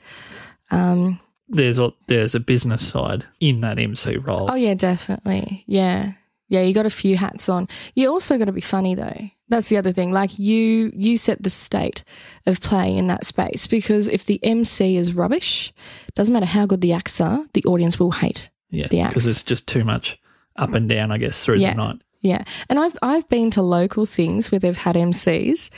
Um, 0.71 1.21
There's 1.53 1.79
a 1.79 1.93
there's 2.09 2.35
a 2.35 2.41
business 2.41 2.87
side 2.87 3.27
in 3.41 3.61
that 3.61 3.79
MC 3.79 4.17
role. 4.17 4.49
oh 4.51 4.55
yeah, 4.55 4.75
definitely. 4.75 5.65
Yeah, 5.67 6.13
yeah. 6.49 6.63
You 6.63 6.73
got 6.75 6.87
a 6.87 6.91
few 6.91 7.17
hats 7.17 7.49
on. 7.49 7.69
You 7.95 8.09
also 8.11 8.39
got 8.39 8.47
to 8.47 8.53
be 8.53 8.61
funny 8.61 8.95
though. 8.95 9.21
That's 9.49 9.69
the 9.69 9.77
other 9.77 9.93
thing. 9.93 10.13
Like 10.13 10.39
you 10.39 10.91
you 10.95 11.17
set 11.19 11.43
the 11.43 11.51
state 11.51 12.05
of 12.47 12.61
play 12.61 12.97
in 12.97 13.07
that 13.09 13.27
space 13.27 13.67
because 13.67 14.09
if 14.09 14.25
the 14.25 14.41
MC 14.43 14.97
is 14.97 15.13
rubbish, 15.13 15.73
doesn't 16.15 16.33
matter 16.33 16.47
how 16.47 16.67
good 16.67 16.81
the 16.81 16.95
acts 16.95 17.21
are, 17.21 17.45
the 17.53 17.65
audience 17.65 18.01
will 18.01 18.13
hate 18.13 18.51
yeah, 18.71 18.89
the 18.89 19.03
because 19.07 19.27
it's 19.27 19.45
just 19.45 19.67
too 19.67 19.85
much 19.85 20.19
up 20.57 20.73
and 20.73 20.89
down, 20.89 21.13
I 21.13 21.19
guess, 21.19 21.45
through 21.45 21.57
Yeah. 21.57 21.75
the 21.75 21.87
night. 21.87 21.97
Yeah. 22.23 22.45
And 22.71 22.79
I've 22.79 22.97
I've 23.03 23.29
been 23.29 23.51
to 23.51 23.63
local 23.63 24.07
things 24.07 24.51
where 24.51 24.59
they've 24.59 24.77
had 24.77 24.97
MCs 24.97 25.69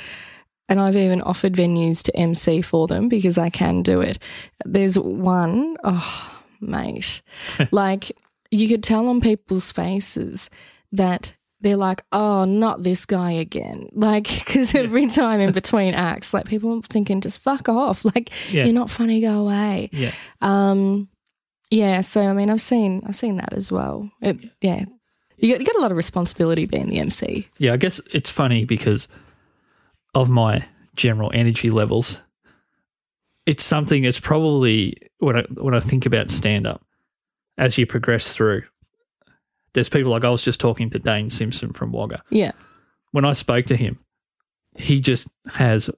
and 0.68 0.80
I've 0.80 0.96
even 0.96 1.20
offered 1.22 1.54
venues 1.54 2.02
to 2.04 2.16
MC 2.16 2.62
for 2.62 2.86
them 2.86 3.08
because 3.08 3.38
I 3.38 3.50
can 3.50 3.82
do 3.82 4.00
it. 4.00 4.18
There's 4.64 4.98
one, 4.98 5.76
oh 5.84 6.42
mate. 6.60 7.22
like 7.70 8.12
you 8.50 8.68
could 8.68 8.82
tell 8.82 9.08
on 9.08 9.20
people's 9.20 9.72
faces 9.72 10.48
that 10.92 11.36
they're 11.60 11.76
like, 11.76 12.02
oh, 12.12 12.44
not 12.44 12.82
this 12.82 13.06
guy 13.06 13.32
again. 13.32 13.88
Like, 13.94 14.24
because 14.24 14.74
every 14.74 15.06
time 15.06 15.40
in 15.40 15.52
between 15.52 15.94
acts, 15.94 16.34
like 16.34 16.44
people 16.46 16.76
are 16.76 16.82
thinking, 16.82 17.20
just 17.22 17.40
fuck 17.42 17.68
off. 17.68 18.04
Like, 18.14 18.30
Yeah. 18.52 18.64
you're 18.64 18.74
not 18.74 18.90
funny, 18.90 19.20
go 19.20 19.40
away. 19.40 19.88
Yeah. 19.92 20.12
Um, 20.42 21.08
yeah. 21.70 22.02
So 22.02 22.20
I 22.20 22.32
mean, 22.34 22.50
I've 22.50 22.60
seen 22.60 23.02
I've 23.06 23.16
seen 23.16 23.36
that 23.38 23.52
as 23.54 23.72
well. 23.72 24.10
It, 24.20 24.40
yeah, 24.60 24.84
you 25.38 25.50
got 25.52 25.60
you 25.60 25.66
got 25.66 25.76
a 25.76 25.80
lot 25.80 25.90
of 25.90 25.96
responsibility 25.96 26.66
being 26.66 26.88
the 26.88 26.98
MC. 26.98 27.48
Yeah, 27.58 27.72
I 27.72 27.76
guess 27.78 28.00
it's 28.12 28.30
funny 28.30 28.64
because 28.64 29.08
of 30.14 30.30
my 30.30 30.64
general 30.96 31.30
energy 31.34 31.70
levels. 31.70 32.22
It's 33.46 33.64
something 33.64 34.02
that's 34.02 34.20
probably 34.20 34.96
when 35.18 35.36
I 35.36 35.42
when 35.54 35.74
I 35.74 35.80
think 35.80 36.06
about 36.06 36.30
stand 36.30 36.66
up, 36.66 36.82
as 37.58 37.76
you 37.76 37.86
progress 37.86 38.32
through, 38.34 38.62
there's 39.74 39.88
people 39.88 40.10
like 40.10 40.24
I 40.24 40.30
was 40.30 40.42
just 40.42 40.60
talking 40.60 40.88
to 40.90 40.98
Dane 40.98 41.30
Simpson 41.30 41.72
from 41.72 41.92
Wagga. 41.92 42.22
Yeah, 42.30 42.52
When 43.10 43.24
I 43.24 43.32
spoke 43.34 43.66
to 43.66 43.76
him, 43.76 43.98
he 44.76 45.00
just 45.00 45.28
has 45.54 45.90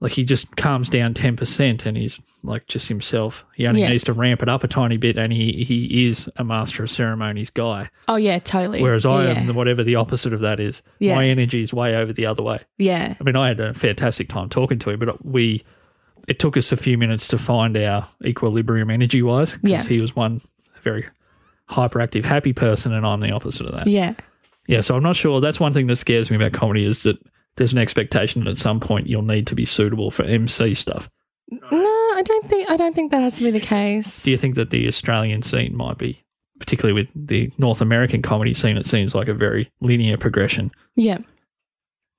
like 0.00 0.12
he 0.12 0.22
just 0.24 0.54
calms 0.56 0.88
down 0.88 1.12
ten 1.14 1.36
percent 1.36 1.84
and 1.86 1.96
he's 1.96 2.20
like 2.44 2.66
just 2.68 2.88
himself. 2.88 3.44
He 3.56 3.66
only 3.66 3.80
Yeah. 3.80 3.88
needs 3.90 4.04
to 4.04 4.12
ramp 4.12 4.42
it 4.42 4.48
up 4.48 4.62
a 4.62 4.68
tiny 4.68 4.96
bit 4.96 5.16
and 5.16 5.32
he 5.32 5.64
he 5.64 6.06
is 6.06 6.30
a 6.36 6.44
master 6.44 6.84
of 6.84 6.90
ceremonies 6.90 7.50
guy. 7.50 7.90
Oh 8.06 8.16
yeah, 8.16 8.38
totally. 8.38 8.80
Whereas 8.80 9.04
I 9.04 9.24
yeah. 9.24 9.30
am 9.40 9.54
whatever 9.56 9.82
the 9.82 9.96
opposite 9.96 10.32
of 10.32 10.40
that 10.40 10.60
is. 10.60 10.82
Yeah. 11.00 11.16
My 11.16 11.26
energy 11.26 11.60
is 11.62 11.74
way 11.74 11.96
over 11.96 12.12
the 12.12 12.26
other 12.26 12.42
way. 12.42 12.60
Yeah, 12.78 13.14
I 13.20 13.24
mean, 13.24 13.34
I 13.36 13.48
had 13.48 13.58
a 13.60 13.74
fantastic 13.74 14.28
time 14.28 14.48
talking 14.48 14.78
to 14.80 14.90
him, 14.90 15.00
but 15.00 15.24
we 15.26 15.64
it 16.28 16.38
took 16.38 16.56
us 16.56 16.70
a 16.72 16.76
few 16.76 16.96
minutes 16.98 17.26
to 17.28 17.38
find 17.38 17.76
our 17.76 18.06
equilibrium 18.24 18.90
energy 18.90 19.22
wise 19.22 19.54
because 19.54 19.70
Yeah. 19.84 19.88
he 19.88 20.00
was 20.00 20.14
one 20.14 20.42
very 20.82 21.06
hyperactive, 21.70 22.24
happy 22.24 22.52
person, 22.52 22.92
and 22.92 23.04
I'm 23.06 23.20
the 23.20 23.32
opposite 23.32 23.66
of 23.66 23.72
that. 23.74 23.86
yeah, 23.86 24.14
Yeah, 24.66 24.80
so 24.82 24.94
I'm 24.96 25.02
not 25.02 25.16
sure. 25.16 25.40
That's 25.40 25.58
one 25.58 25.72
thing 25.72 25.86
that 25.88 25.96
scares 25.96 26.30
me 26.30 26.36
about 26.36 26.52
comedy 26.52 26.84
is 26.84 27.02
that 27.04 27.16
there's 27.58 27.72
an 27.72 27.78
expectation 27.78 28.44
that 28.44 28.50
at 28.50 28.58
some 28.58 28.80
point 28.80 29.06
you'll 29.06 29.22
need 29.22 29.46
to 29.48 29.54
be 29.54 29.64
suitable 29.64 30.10
for 30.10 30.24
MC 30.24 30.74
stuff. 30.74 31.08
no, 31.50 31.60
I 31.70 32.22
don't 32.24 32.46
think 32.46 32.70
I 32.70 32.76
don't 32.76 32.94
think 32.94 33.10
that 33.10 33.20
has 33.20 33.36
to 33.38 33.44
be 33.44 33.50
the 33.50 33.60
case. 33.60 34.22
Do 34.22 34.30
you 34.30 34.36
think 34.36 34.54
that 34.54 34.70
the 34.70 34.86
Australian 34.88 35.42
scene 35.42 35.76
might 35.76 35.98
be, 35.98 36.22
particularly 36.58 36.94
with 36.94 37.12
the 37.14 37.52
North 37.58 37.80
American 37.80 38.22
comedy 38.22 38.54
scene, 38.54 38.76
it 38.76 38.86
seems 38.86 39.14
like 39.14 39.28
a 39.28 39.34
very 39.34 39.70
linear 39.80 40.16
progression. 40.16 40.70
Yeah, 40.96 41.18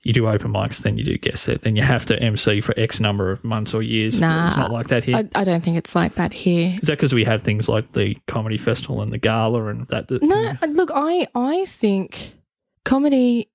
You 0.03 0.13
do 0.13 0.27
open 0.27 0.53
mics, 0.53 0.81
then 0.81 0.97
you 0.97 1.03
do 1.03 1.17
guest 1.17 1.43
set, 1.43 1.61
then 1.63 1.75
you 1.75 1.83
have 1.83 2.05
to 2.07 2.17
MC 2.21 2.61
for 2.61 2.73
X 2.77 2.99
number 2.99 3.31
of 3.31 3.43
months 3.43 3.73
or 3.73 3.83
years. 3.83 4.19
Nah, 4.19 4.47
it's 4.47 4.57
not 4.57 4.71
like 4.71 4.87
that 4.87 5.03
here. 5.03 5.17
I, 5.17 5.29
I 5.35 5.43
don't 5.43 5.61
think 5.61 5.77
it's 5.77 5.95
like 5.95 6.13
that 6.15 6.31
here. 6.33 6.79
Is 6.81 6.87
that 6.87 6.97
because 6.97 7.13
we 7.13 7.25
have 7.25 7.41
things 7.41 7.67
like 7.67 7.91
the 7.91 8.17
comedy 8.27 8.57
festival 8.57 9.01
and 9.01 9.11
the 9.11 9.17
gala 9.17 9.65
and 9.67 9.87
that? 9.87 10.07
that 10.07 10.21
No, 10.21 10.55
look, 10.67 10.91
I 10.93 11.27
I 11.35 11.65
think 11.65 12.33
comedy 12.85 13.49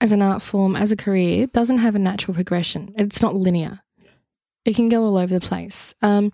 as 0.00 0.12
an 0.12 0.22
art 0.22 0.42
form, 0.42 0.76
as 0.76 0.90
a 0.90 0.96
career, 0.96 1.46
doesn't 1.48 1.78
have 1.78 1.94
a 1.94 1.98
natural 1.98 2.34
progression. 2.34 2.94
It's 2.96 3.22
not 3.22 3.34
linear. 3.34 3.80
It 4.64 4.74
can 4.76 4.88
go 4.88 5.02
all 5.02 5.16
over 5.16 5.38
the 5.38 5.46
place. 5.46 5.94
Um, 6.02 6.32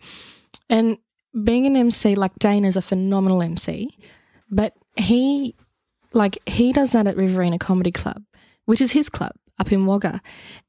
and 0.68 0.98
being 1.44 1.66
an 1.66 1.76
MC, 1.76 2.14
like 2.14 2.34
Dane 2.38 2.64
is 2.64 2.76
a 2.76 2.82
phenomenal 2.82 3.42
MC, 3.42 3.96
but 4.50 4.72
he, 4.96 5.54
like, 6.12 6.38
he 6.48 6.72
does 6.72 6.92
that 6.92 7.06
at 7.06 7.16
Riverina 7.16 7.58
Comedy 7.58 7.92
Club, 7.92 8.22
which 8.64 8.80
is 8.80 8.92
his 8.92 9.08
club 9.08 9.32
up 9.58 9.72
in 9.72 9.86
Wagga. 9.86 10.20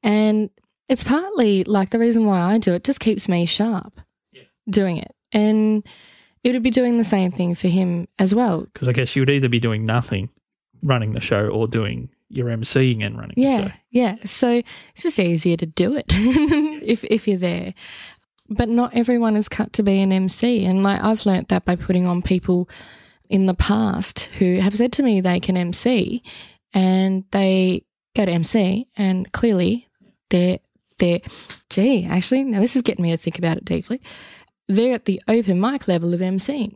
And 0.02 0.50
it's 0.88 1.04
partly 1.04 1.64
like 1.64 1.90
the 1.90 1.98
reason 1.98 2.26
why 2.26 2.40
I 2.40 2.58
do 2.58 2.74
it 2.74 2.84
just 2.84 3.00
keeps 3.00 3.28
me 3.28 3.46
sharp 3.46 4.00
doing 4.68 4.98
it. 4.98 5.14
And 5.32 5.86
it 6.44 6.52
would 6.52 6.62
be 6.62 6.70
doing 6.70 6.98
the 6.98 7.04
same 7.04 7.30
thing 7.32 7.54
for 7.54 7.68
him 7.68 8.08
as 8.18 8.34
well. 8.34 8.62
Because 8.72 8.88
I 8.88 8.92
guess 8.92 9.14
you 9.14 9.22
would 9.22 9.30
either 9.30 9.48
be 9.48 9.60
doing 9.60 9.84
nothing, 9.84 10.30
running 10.82 11.12
the 11.12 11.20
show, 11.20 11.48
or 11.48 11.68
doing 11.68 12.10
your 12.28 12.46
emceeing 12.48 13.04
and 13.04 13.18
running 13.18 13.34
Yeah, 13.36 13.68
show. 13.68 13.72
yeah. 13.90 14.16
So 14.24 14.62
it's 14.94 15.02
just 15.02 15.18
easier 15.18 15.56
to 15.56 15.66
do 15.66 15.94
it 15.96 16.06
if 16.10 17.04
if 17.04 17.26
you're 17.28 17.38
there. 17.38 17.74
But 18.50 18.68
not 18.70 18.94
everyone 18.96 19.36
is 19.36 19.48
cut 19.48 19.72
to 19.74 19.82
be 19.82 20.00
an 20.00 20.10
MC, 20.12 20.64
and 20.64 20.82
like 20.82 21.02
I've 21.02 21.26
learnt 21.26 21.48
that 21.50 21.64
by 21.64 21.76
putting 21.76 22.06
on 22.06 22.22
people 22.22 22.68
in 23.28 23.44
the 23.46 23.54
past 23.54 24.26
who 24.38 24.56
have 24.56 24.74
said 24.74 24.92
to 24.94 25.02
me 25.02 25.20
they 25.20 25.38
can 25.40 25.56
MC, 25.56 26.22
and 26.72 27.24
they 27.32 27.84
go 28.16 28.24
to 28.24 28.32
MC, 28.32 28.86
and 28.96 29.30
clearly 29.32 29.86
they're 30.30 30.58
they're 30.98 31.20
gee, 31.70 32.06
actually, 32.06 32.42
now 32.44 32.58
this 32.60 32.74
is 32.74 32.82
getting 32.82 33.02
me 33.02 33.10
to 33.10 33.16
think 33.18 33.38
about 33.38 33.56
it 33.58 33.64
deeply. 33.66 34.00
They're 34.66 34.94
at 34.94 35.04
the 35.04 35.20
open 35.28 35.60
mic 35.60 35.86
level 35.88 36.12
of 36.14 36.20
MCing. 36.20 36.72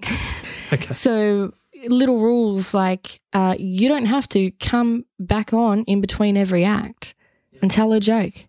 Okay. 0.73 0.93
So 0.95 1.53
little 1.87 2.21
rules 2.21 2.75
like 2.75 3.21
uh, 3.33 3.55
you 3.59 3.89
don't 3.89 4.07
have 4.07 4.29
to 4.31 4.51
come 4.53 5.05
back 5.19 5.53
on 5.53 5.85
in 5.85 6.01
between 6.01 6.37
every 6.37 6.65
act 6.65 7.15
and 7.61 7.71
tell 7.71 7.93
a 7.93 8.01
joke. 8.01 8.47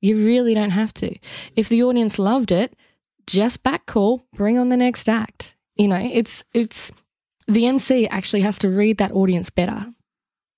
You 0.00 0.24
really 0.24 0.54
don't 0.54 0.70
have 0.70 0.92
to. 0.94 1.16
If 1.54 1.68
the 1.68 1.82
audience 1.84 2.18
loved 2.18 2.50
it, 2.50 2.74
just 3.26 3.62
back 3.62 3.86
call, 3.86 4.26
bring 4.34 4.58
on 4.58 4.68
the 4.68 4.76
next 4.76 5.08
act. 5.08 5.56
You 5.76 5.88
know, 5.88 6.00
it's 6.00 6.44
it's 6.52 6.90
the 7.46 7.66
MC 7.66 8.08
actually 8.08 8.42
has 8.42 8.58
to 8.60 8.68
read 8.68 8.98
that 8.98 9.12
audience 9.12 9.50
better 9.50 9.86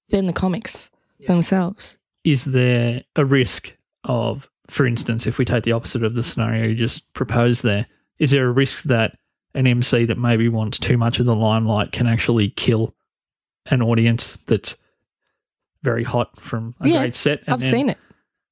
than 0.08 0.26
the 0.26 0.32
comics 0.32 0.90
themselves. 1.26 1.98
Is 2.24 2.44
there 2.44 3.02
a 3.16 3.24
risk 3.24 3.74
of, 4.04 4.48
for 4.68 4.86
instance, 4.86 5.26
if 5.26 5.38
we 5.38 5.44
take 5.44 5.64
the 5.64 5.72
opposite 5.72 6.02
of 6.02 6.14
the 6.14 6.22
scenario 6.22 6.68
you 6.68 6.74
just 6.74 7.12
proposed 7.12 7.62
there, 7.62 7.86
is 8.18 8.30
there 8.30 8.46
a 8.46 8.52
risk 8.52 8.84
that 8.84 9.18
an 9.54 9.66
MC 9.66 10.04
that 10.06 10.18
maybe 10.18 10.48
wants 10.48 10.78
too 10.78 10.96
much 10.96 11.20
of 11.20 11.26
the 11.26 11.34
limelight 11.36 11.92
can 11.92 12.06
actually 12.06 12.50
kill 12.50 12.94
an 13.66 13.80
audience 13.82 14.36
that's 14.46 14.76
very 15.82 16.04
hot 16.04 16.40
from 16.40 16.74
a 16.80 16.88
Yeah, 16.88 17.00
great 17.00 17.14
set? 17.14 17.40
And 17.46 17.54
I've 17.54 17.60
then, 17.60 17.70
seen 17.70 17.88
it. 17.90 17.98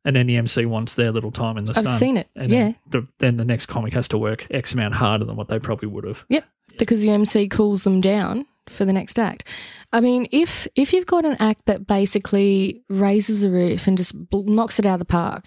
And 0.04 0.16
then 0.16 0.26
the 0.26 0.36
MC 0.36 0.66
wants 0.66 0.94
their 0.94 1.12
little 1.12 1.30
time 1.30 1.56
in 1.56 1.64
the 1.64 1.74
I've 1.76 1.84
sun. 1.84 1.98
seen 1.98 2.16
it. 2.16 2.28
And 2.34 2.50
yeah. 2.50 2.58
then 2.64 2.76
the, 2.88 3.08
then 3.18 3.36
the 3.36 3.44
next 3.44 3.66
comic 3.66 3.92
has 3.94 4.08
to 4.08 4.18
work 4.18 4.46
X 4.50 4.72
amount 4.72 4.94
harder 4.94 5.24
than 5.24 5.36
what 5.36 5.48
they 5.48 5.58
probably 5.58 5.88
would 5.88 6.04
have. 6.04 6.24
Yep, 6.28 6.44
because 6.78 7.02
the 7.02 7.10
MC 7.10 7.48
cools 7.48 7.84
them 7.84 8.00
down 8.00 8.46
for 8.68 8.84
the 8.84 8.92
next 8.92 9.18
act. 9.18 9.44
I 9.92 10.00
mean, 10.00 10.26
if 10.32 10.66
if 10.74 10.92
you've 10.92 11.06
got 11.06 11.24
an 11.24 11.36
act 11.38 11.66
that 11.66 11.86
basically 11.86 12.82
raises 12.88 13.42
the 13.42 13.50
roof 13.50 13.86
and 13.86 13.96
just 13.96 14.28
bl- 14.30 14.44
knocks 14.44 14.78
it 14.78 14.86
out 14.86 14.94
of 14.94 14.98
the 15.00 15.04
park, 15.04 15.46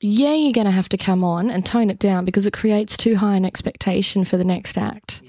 yeah, 0.00 0.34
you're 0.34 0.52
going 0.52 0.66
to 0.66 0.70
have 0.70 0.88
to 0.90 0.96
come 0.96 1.24
on 1.24 1.50
and 1.50 1.64
tone 1.64 1.90
it 1.90 1.98
down 1.98 2.24
because 2.24 2.46
it 2.46 2.52
creates 2.52 2.96
too 2.96 3.16
high 3.16 3.36
an 3.36 3.44
expectation 3.44 4.24
for 4.24 4.36
the 4.36 4.44
next 4.44 4.76
act. 4.76 5.22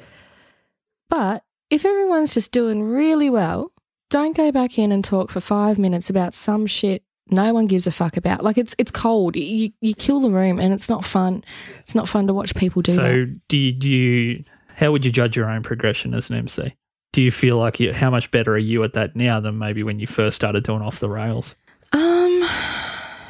But 1.10 1.44
if 1.70 1.86
everyone's 1.86 2.34
just 2.34 2.52
doing 2.52 2.84
really 2.84 3.30
well, 3.30 3.72
don't 4.10 4.36
go 4.36 4.52
back 4.52 4.78
in 4.78 4.92
and 4.92 5.04
talk 5.04 5.32
for 5.32 5.40
five 5.40 5.78
minutes 5.78 6.10
about 6.10 6.34
some 6.34 6.66
shit 6.66 7.04
no 7.30 7.54
one 7.54 7.68
gives 7.68 7.88
a 7.88 7.92
fuck 7.92 8.18
about. 8.18 8.44
Like 8.44 8.58
it's 8.58 8.76
it's 8.78 8.92
cold. 8.92 9.36
You 9.36 9.72
you 9.82 9.96
kill 9.96 10.20
the 10.20 10.30
room 10.30 10.60
and 10.60 10.74
it's 10.74 10.90
not 10.90 11.04
fun. 11.04 11.44
It's 11.80 11.96
not 11.96 12.08
fun 12.08 12.28
to 12.28 12.34
watch 12.34 12.56
people 12.56 12.82
do 12.82 12.94
that. 12.94 13.02
So 13.02 13.26
do 13.48 13.58
you, 13.58 13.72
do 13.72 13.90
you, 13.90 14.44
how 14.76 14.92
would 14.92 15.06
you 15.06 15.12
judge 15.12 15.36
your 15.36 15.50
own 15.50 15.64
progression 15.64 16.14
as 16.14 16.30
an 16.30 16.36
MC? 16.38 16.76
Do 17.14 17.22
you 17.22 17.32
feel 17.32 17.58
like 17.58 17.80
you, 17.80 17.94
how 17.94 18.10
much 18.10 18.30
better 18.32 18.54
are 18.54 18.58
you 18.58 18.84
at 18.84 18.94
that 18.94 19.16
now 19.16 19.40
than 19.40 19.58
maybe 19.58 19.84
when 19.84 20.00
you 20.00 20.08
first 20.08 20.36
started 20.36 20.64
doing 20.64 20.82
off 20.82 21.00
the 21.00 21.10
rails? 21.10 21.56
Um, 21.94 22.44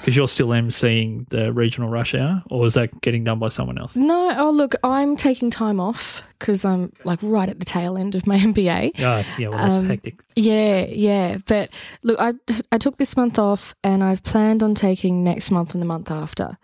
Because 0.05 0.15
you're 0.15 0.27
still 0.27 0.50
MCing 0.50 1.27
the 1.29 1.51
regional 1.51 1.89
rush 1.89 2.13
hour, 2.13 2.43
or 2.51 2.67
is 2.67 2.75
that 2.75 3.01
getting 3.01 3.24
done 3.24 3.39
by 3.39 3.47
someone 3.47 3.79
else? 3.79 3.95
no. 3.95 4.33
Oh, 4.38 4.51
look, 4.51 4.75
I'm 4.83 5.15
taking 5.15 5.50
time 5.50 5.79
off 5.79 6.21
because 6.38 6.63
I'm 6.63 6.93
like 7.03 7.17
right 7.24 7.50
at 7.50 7.57
the 7.57 7.65
tail 7.65 7.97
end 7.97 8.13
of 8.13 8.27
my 8.27 8.38
MBA. 8.51 8.91
Oh, 9.00 9.25
yeah, 9.39 9.47
well, 9.47 9.57
that's 9.57 9.77
Um, 9.77 9.88
hectic. 9.88 10.21
Yeah, 10.35 10.85
yeah. 10.88 11.39
But 11.47 11.71
look, 12.03 12.19
I 12.19 12.33
I 12.71 12.77
took 12.77 12.97
this 12.97 13.17
month 13.17 13.39
off, 13.39 13.74
and 13.83 14.03
I've 14.03 14.21
planned 14.21 14.62
on 14.62 14.75
taking 14.75 15.24
next 15.24 15.50
month 15.50 15.74
and 15.74 15.81
the 15.81 15.88
month 15.88 16.12
after. 16.12 16.57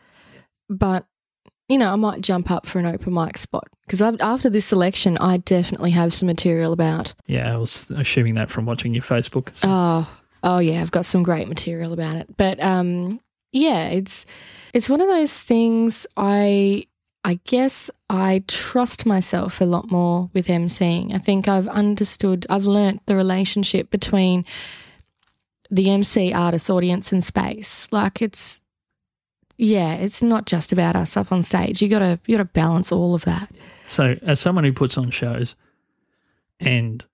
But 0.69 1.05
you 1.67 1.77
know, 1.77 1.91
I 1.91 1.95
might 1.95 2.21
jump 2.21 2.51
up 2.51 2.67
for 2.67 2.77
an 2.79 2.85
open 2.85 3.13
mic 3.13 3.37
spot 3.37 3.63
because 3.87 4.01
after 4.01 4.49
this 4.49 4.65
selection, 4.65 5.17
I 5.17 5.37
definitely 5.37 5.91
have 5.91 6.13
some 6.13 6.27
material 6.27 6.73
about. 6.73 7.13
Yeah, 7.25 7.51
I 7.53 7.57
was 7.57 7.89
assuming 7.91 8.35
that 8.35 8.49
from 8.51 8.65
watching 8.65 8.93
your 8.93 9.03
Facebook. 9.03 9.55
stuff. 9.55 9.69
Oh, 9.71 10.17
oh 10.43 10.59
yeah, 10.59 10.81
I've 10.81 10.91
got 10.91 11.05
some 11.05 11.23
great 11.23 11.47
material 11.47 11.91
about 11.93 12.17
it. 12.17 12.37
But 12.37 12.61
um, 12.61 13.19
yeah, 13.51 13.87
it's 13.89 14.25
it's 14.73 14.89
one 14.89 15.01
of 15.01 15.07
those 15.07 15.37
things. 15.37 16.07
I 16.15 16.85
I 17.23 17.39
guess 17.45 17.91
I 18.09 18.43
trust 18.47 19.05
myself 19.05 19.61
a 19.61 19.65
lot 19.65 19.91
more 19.91 20.29
with 20.33 20.47
emceeing. 20.47 21.13
I 21.13 21.17
think 21.17 21.47
I've 21.47 21.67
understood. 21.67 22.45
I've 22.49 22.65
learnt 22.65 23.05
the 23.05 23.15
relationship 23.15 23.89
between 23.91 24.45
the 25.69 25.89
MC, 25.89 26.33
artist, 26.33 26.69
audience, 26.69 27.11
and 27.11 27.23
space. 27.23 27.91
Like 27.91 28.21
it's. 28.21 28.61
Yeah, 29.57 29.93
it's 29.93 30.23
not 30.23 30.47
just 30.47 30.71
about 30.71 30.95
us 30.95 31.15
up 31.15 31.31
on 31.31 31.43
stage. 31.43 31.83
You 31.83 31.87
gotta 31.87 32.19
you 32.25 32.35
gotta 32.35 32.49
balance 32.49 32.91
all 32.91 33.13
of 33.13 33.25
that. 33.25 33.51
So, 33.85 34.15
as 34.23 34.39
someone 34.39 34.63
who 34.63 34.73
puts 34.73 34.97
on 34.97 35.11
shows, 35.11 35.55
and 36.59 37.05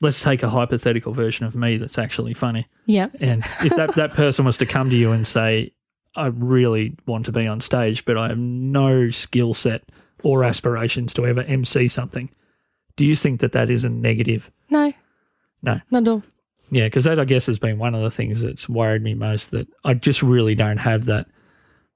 let's 0.00 0.22
take 0.22 0.42
a 0.42 0.48
hypothetical 0.48 1.12
version 1.12 1.44
of 1.46 1.56
me 1.56 1.76
that's 1.76 1.98
actually 1.98 2.34
funny. 2.34 2.66
Yeah. 2.86 3.08
And 3.20 3.44
if 3.64 3.74
that, 3.76 3.94
that 3.96 4.12
person 4.12 4.44
was 4.44 4.56
to 4.58 4.66
come 4.66 4.90
to 4.90 4.96
you 4.96 5.12
and 5.12 5.26
say, 5.26 5.72
I 6.14 6.26
really 6.28 6.96
want 7.06 7.26
to 7.26 7.32
be 7.32 7.46
on 7.46 7.60
stage, 7.60 8.04
but 8.04 8.16
I 8.16 8.28
have 8.28 8.38
no 8.38 9.08
skill 9.10 9.54
set 9.54 9.82
or 10.22 10.44
aspirations 10.44 11.14
to 11.14 11.26
ever 11.26 11.42
MC 11.42 11.88
something, 11.88 12.30
do 12.96 13.04
you 13.04 13.14
think 13.14 13.40
that 13.40 13.52
that 13.52 13.70
is 13.70 13.84
a 13.84 13.88
negative? 13.88 14.50
No. 14.70 14.92
No. 15.62 15.80
Not 15.90 16.02
at 16.02 16.08
all. 16.08 16.22
Yeah, 16.70 16.84
because 16.84 17.04
that, 17.04 17.18
I 17.18 17.24
guess, 17.24 17.46
has 17.46 17.58
been 17.58 17.78
one 17.78 17.94
of 17.94 18.02
the 18.02 18.10
things 18.10 18.42
that's 18.42 18.68
worried 18.68 19.02
me 19.02 19.14
most 19.14 19.52
that 19.52 19.68
I 19.84 19.94
just 19.94 20.22
really 20.22 20.54
don't 20.54 20.78
have 20.78 21.06
that, 21.06 21.26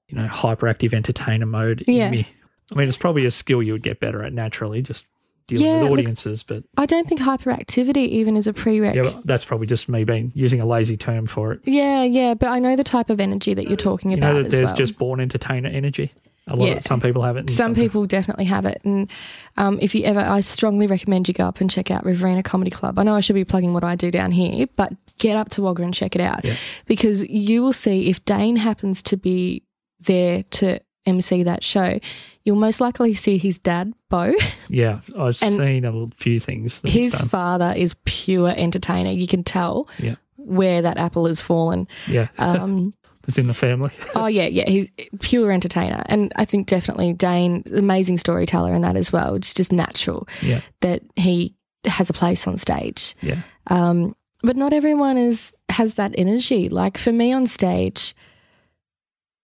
you 0.07 0.17
know, 0.17 0.27
hyperactive 0.27 0.93
entertainer 0.93 1.45
mode 1.45 1.83
Yeah. 1.87 2.05
in 2.05 2.11
me. 2.11 2.27
I 2.71 2.75
mean, 2.79 2.87
it's 2.87 2.97
probably 2.97 3.25
a 3.25 3.31
skill 3.31 3.61
you 3.61 3.73
would 3.73 3.83
get 3.83 3.99
better 3.99 4.23
at 4.23 4.33
naturally, 4.33 4.81
just 4.81 5.05
dealing 5.47 5.65
Yeah, 5.65 5.73
with 5.81 5.91
look- 5.91 5.99
audiences, 5.99 6.43
but 6.43 6.63
I 6.77 6.85
don't 6.85 7.07
think 7.07 7.21
hyperactivity 7.21 8.07
even 8.07 8.35
is 8.37 8.47
a 8.47 8.53
prereq. 8.53 8.95
yeah, 8.95 9.19
that's 9.25 9.45
probably 9.45 9.67
just 9.67 9.89
me 9.89 10.03
being 10.03 10.31
using 10.35 10.59
a 10.61 10.65
lazy 10.65 10.97
term 10.97 11.27
for 11.27 11.51
it. 11.53 11.59
Yeah, 11.65 12.03
yeah, 12.03 12.33
but 12.33 12.47
I 12.49 12.59
know 12.59 12.75
the 12.75 12.83
type 12.83 13.09
of 13.09 13.19
energy 13.19 13.53
that 13.53 13.67
you're 13.67 13.75
talking 13.77 14.11
You 14.11 14.17
about 14.17 14.33
know 14.35 14.43
that 14.43 14.51
there's 14.51 14.67
well. 14.69 14.75
just 14.75 14.97
born 14.97 15.19
entertainer 15.19 15.69
energy. 15.69 16.11
A 16.47 16.57
lot 16.57 16.67
Yeah. 16.67 16.73
of 16.75 16.83
some 16.83 16.99
people 16.99 17.21
have 17.23 17.37
it. 17.37 17.41
and 17.41 17.49
some 17.51 17.73
people 17.73 18.05
definitely 18.05 18.43
have 18.45 18.65
it, 18.65 18.81
and 18.83 19.09
um, 19.55 19.79
if 19.81 19.95
you 19.95 20.03
ever, 20.03 20.19
I 20.19 20.41
strongly 20.41 20.87
recommend 20.87 21.27
you 21.29 21.33
go 21.33 21.45
up 21.47 21.61
and 21.61 21.69
check 21.69 21.89
out 21.89 22.03
Riverina 22.05 22.43
Comedy 22.43 22.69
Club. 22.69 22.99
I 22.99 23.03
know 23.03 23.15
I 23.15 23.21
should 23.21 23.35
be 23.35 23.45
plugging 23.45 23.73
what 23.73 23.85
I 23.85 23.95
do 23.95 24.11
down 24.11 24.31
here, 24.31 24.65
but 24.75 24.91
get 25.19 25.37
up 25.37 25.47
to 25.51 25.61
Wagga 25.61 25.83
and 25.83 25.93
check 25.93 26.15
it 26.15 26.21
out 26.21 26.43
Yeah. 26.43 26.55
because 26.85 27.25
you 27.29 27.61
will 27.63 27.71
see 27.71 28.09
if 28.09 28.25
Dane 28.25 28.57
happens 28.57 29.01
to 29.03 29.15
be 29.15 29.63
there 30.01 30.43
to 30.51 30.79
MC 31.05 31.43
that 31.43 31.63
show, 31.63 31.99
you'll 32.43 32.55
most 32.55 32.79
likely 32.81 33.13
see 33.13 33.37
his 33.37 33.59
dad, 33.59 33.93
Bo. 34.09 34.33
Yeah, 34.69 35.01
I've 35.17 35.41
And 35.43 35.55
seen 35.55 35.85
a 35.85 36.07
few 36.15 36.39
things. 36.39 36.81
His 36.85 37.19
father 37.21 37.73
is 37.75 37.95
pure 38.05 38.53
entertainer. 38.55 39.11
You 39.11 39.27
can 39.27 39.43
tell 39.43 39.87
Yeah. 39.99 40.15
where 40.37 40.81
that 40.81 40.97
apple 40.97 41.25
has 41.27 41.41
fallen. 41.41 41.87
Yeah, 42.07 42.27
Um, 42.37 42.93
it's 43.27 43.37
in 43.37 43.47
the 43.47 43.53
family. 43.53 43.91
Oh 44.15 44.27
yeah, 44.27 44.47
yeah, 44.47 44.69
he's 44.69 44.89
pure 45.21 45.51
entertainer, 45.51 46.03
and 46.07 46.31
I 46.35 46.45
think 46.45 46.67
definitely 46.67 47.13
Dane, 47.13 47.63
amazing 47.75 48.17
storyteller 48.17 48.73
in 48.73 48.81
that 48.81 48.95
as 48.97 49.11
well. 49.13 49.35
It's 49.35 49.53
just 49.53 49.71
natural 49.71 50.27
yeah, 50.41 50.61
that 50.81 51.01
he 51.15 51.55
has 51.85 52.09
a 52.09 52.13
place 52.13 52.47
on 52.47 52.57
stage. 52.57 53.15
yeah, 53.21 53.41
Um, 53.67 54.15
but 54.41 54.55
not 54.57 54.73
everyone 54.73 55.17
is 55.17 55.53
has 55.69 55.93
that 55.95 56.13
energy. 56.17 56.67
Like 56.69 56.97
for 56.97 57.11
me 57.13 57.31
on 57.33 57.47
stage, 57.47 58.13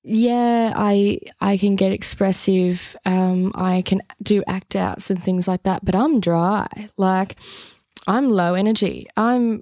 yeah, 0.04 0.74
I 0.76 1.20
I 1.42 1.58
can 1.58 1.76
get 1.76 1.92
expressive. 1.92 2.96
Um, 3.06 3.52
I 3.56 3.82
can 3.84 4.02
do 4.24 4.44
act 4.48 4.76
outs 4.76 5.10
and 5.10 5.22
things 5.22 5.48
like 5.48 5.64
that. 5.64 5.84
But 5.84 5.96
I'm 5.96 6.20
dry. 6.20 6.68
Like 6.98 7.36
I'm 8.08 8.30
low 8.30 8.54
energy. 8.54 9.08
I'm 9.18 9.62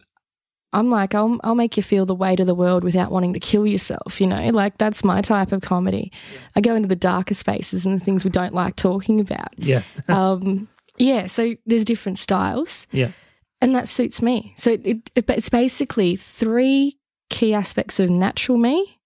I'm 0.73 0.89
like 0.91 1.15
I'll 1.15 1.39
I'll 1.43 1.55
make 1.55 1.75
you 1.77 1.83
feel 1.83 2.05
the 2.05 2.13
weight 2.15 2.39
of 2.39 2.45
the 2.45 2.53
world 2.55 2.83
without 2.83 3.11
wanting 3.11 3.33
to 3.33 3.39
kill 3.39 3.65
yourself. 3.65 4.21
You 4.21 4.27
know, 4.27 4.49
like 4.49 4.77
that's 4.77 5.03
my 5.03 5.21
type 5.21 5.51
of 5.51 5.61
comedy. 5.61 6.11
I 6.55 6.61
go 6.61 6.75
into 6.75 6.87
the 6.87 6.95
darker 6.95 7.33
spaces 7.33 7.85
and 7.85 7.99
the 7.99 8.03
things 8.03 8.23
we 8.23 8.29
don't 8.31 8.53
like 8.53 8.75
talking 8.75 9.19
about. 9.19 9.57
yeah, 9.57 9.81
Um, 10.07 10.67
yeah. 10.97 11.25
So 11.25 11.55
there's 11.65 11.85
different 11.85 12.17
styles. 12.17 12.85
yeah. 12.91 13.11
and 13.61 13.73
that 13.75 13.87
suits 13.87 14.21
me. 14.21 14.53
So 14.55 14.71
it, 14.71 15.09
it, 15.15 15.29
it's 15.29 15.49
basically 15.49 16.15
three 16.15 16.97
key 17.29 17.53
aspects 17.53 17.99
of 17.99 18.09
natural 18.09 18.57
me 18.57 18.96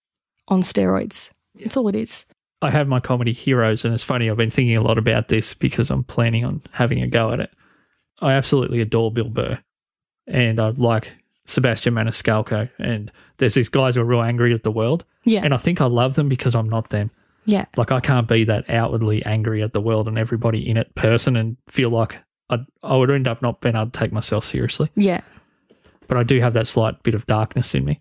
on 0.51 0.61
steroids. 0.61 1.31
That's 1.55 1.75
all 1.75 1.87
it 1.87 1.95
is. 1.95 2.27
I 2.61 2.69
have 2.69 2.87
my 2.87 2.99
comedy 2.99 3.33
heroes, 3.33 3.83
and 3.85 3.93
it's 3.93 4.03
funny. 4.03 4.29
I've 4.29 4.37
been 4.37 4.51
thinking 4.51 4.77
a 4.77 4.83
lot 4.83 4.99
about 4.99 5.29
this 5.29 5.55
because 5.55 5.89
I'm 5.89 6.03
planning 6.03 6.45
on 6.45 6.61
having 6.71 7.01
a 7.01 7.07
go 7.07 7.31
at 7.31 7.39
it. 7.39 7.49
I 8.21 8.33
absolutely 8.33 8.81
adore 8.81 9.11
Bill 9.11 9.29
Burr, 9.29 9.57
and 10.27 10.59
I 10.61 10.69
like 10.69 11.13
Sebastian 11.45 11.95
Maniscalco. 11.95 12.69
And 12.77 13.11
there's 13.37 13.55
these 13.55 13.69
guys 13.69 13.95
who 13.95 14.01
are 14.01 14.05
real 14.05 14.21
angry 14.21 14.53
at 14.53 14.61
the 14.61 14.71
world, 14.71 15.05
Yeah. 15.23 15.41
and 15.43 15.55
I 15.55 15.57
think 15.57 15.81
I 15.81 15.85
love 15.87 16.13
them 16.13 16.29
because 16.29 16.53
I'm 16.53 16.69
not 16.69 16.89
them. 16.89 17.09
yeah. 17.45 17.65
Like 17.77 17.91
I 17.91 17.99
can't 17.99 18.27
be 18.27 18.43
that 18.43 18.69
outwardly 18.69 19.25
angry 19.25 19.63
at 19.63 19.73
the 19.73 19.81
world 19.81 20.07
and 20.07 20.19
everybody 20.19 20.69
in 20.69 20.77
it 20.77 20.93
person, 20.93 21.35
and 21.35 21.57
feel 21.67 21.89
like 21.89 22.19
I'd, 22.51 22.65
I 22.83 22.95
would 22.95 23.09
end 23.09 23.27
up 23.27 23.41
not 23.41 23.59
being 23.61 23.75
able 23.75 23.87
to 23.89 23.99
take 23.99 24.11
myself 24.11 24.45
seriously. 24.45 24.91
Yeah. 24.95 25.21
But 26.07 26.17
I 26.17 26.23
do 26.23 26.39
have 26.41 26.53
that 26.53 26.67
slight 26.67 27.01
bit 27.01 27.15
of 27.15 27.25
darkness 27.25 27.73
in 27.73 27.85
me, 27.85 27.99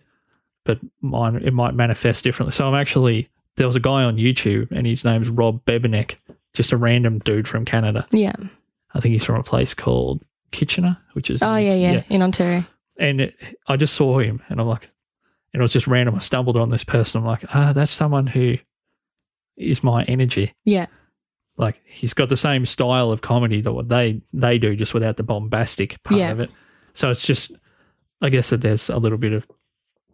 but 0.64 0.78
mine 1.00 1.36
it 1.36 1.52
might 1.52 1.74
manifest 1.74 2.24
differently. 2.24 2.52
So 2.52 2.66
I'm 2.66 2.74
actually 2.74 3.28
there 3.56 3.66
was 3.66 3.76
a 3.76 3.80
guy 3.80 4.04
on 4.04 4.16
YouTube, 4.16 4.70
and 4.70 4.86
his 4.86 5.04
name's 5.04 5.28
Rob 5.28 5.64
Bebenek, 5.64 6.16
just 6.54 6.72
a 6.72 6.76
random 6.76 7.18
dude 7.20 7.48
from 7.48 7.64
Canada. 7.64 8.06
Yeah. 8.10 8.32
I 8.94 9.00
think 9.00 9.12
he's 9.12 9.24
from 9.24 9.36
a 9.36 9.42
place 9.42 9.74
called 9.74 10.22
Kitchener, 10.52 10.96
which 11.12 11.30
is 11.30 11.42
Oh, 11.42 11.56
yeah, 11.56 11.74
yeah. 11.74 12.02
In 12.08 12.22
Ontario. 12.22 12.64
And 12.98 13.20
it, 13.20 13.36
I 13.66 13.76
just 13.76 13.94
saw 13.94 14.18
him, 14.18 14.42
and 14.48 14.60
I'm 14.60 14.66
like, 14.66 14.90
and 15.52 15.60
it 15.60 15.62
was 15.62 15.72
just 15.72 15.86
random. 15.88 16.14
I 16.14 16.18
stumbled 16.20 16.56
on 16.56 16.70
this 16.70 16.84
person. 16.84 17.20
I'm 17.20 17.26
like, 17.26 17.44
ah, 17.54 17.72
that's 17.72 17.90
someone 17.92 18.26
who 18.28 18.56
is 19.56 19.82
my 19.84 20.04
energy. 20.04 20.54
Yeah. 20.64 20.86
Like 21.56 21.80
he's 21.84 22.14
got 22.14 22.28
the 22.30 22.36
same 22.36 22.64
style 22.64 23.10
of 23.10 23.20
comedy 23.20 23.60
that 23.60 23.72
what 23.72 23.88
they 23.88 24.22
they 24.32 24.58
do, 24.58 24.74
just 24.76 24.94
without 24.94 25.16
the 25.16 25.22
bombastic 25.22 26.02
part 26.04 26.18
Yeah. 26.20 26.30
of 26.30 26.40
it. 26.40 26.50
So 26.94 27.10
it's 27.10 27.26
just, 27.26 27.52
I 28.22 28.28
guess 28.30 28.50
that 28.50 28.60
there's 28.62 28.88
a 28.88 28.96
little 28.98 29.18
bit 29.18 29.32
of. 29.32 29.46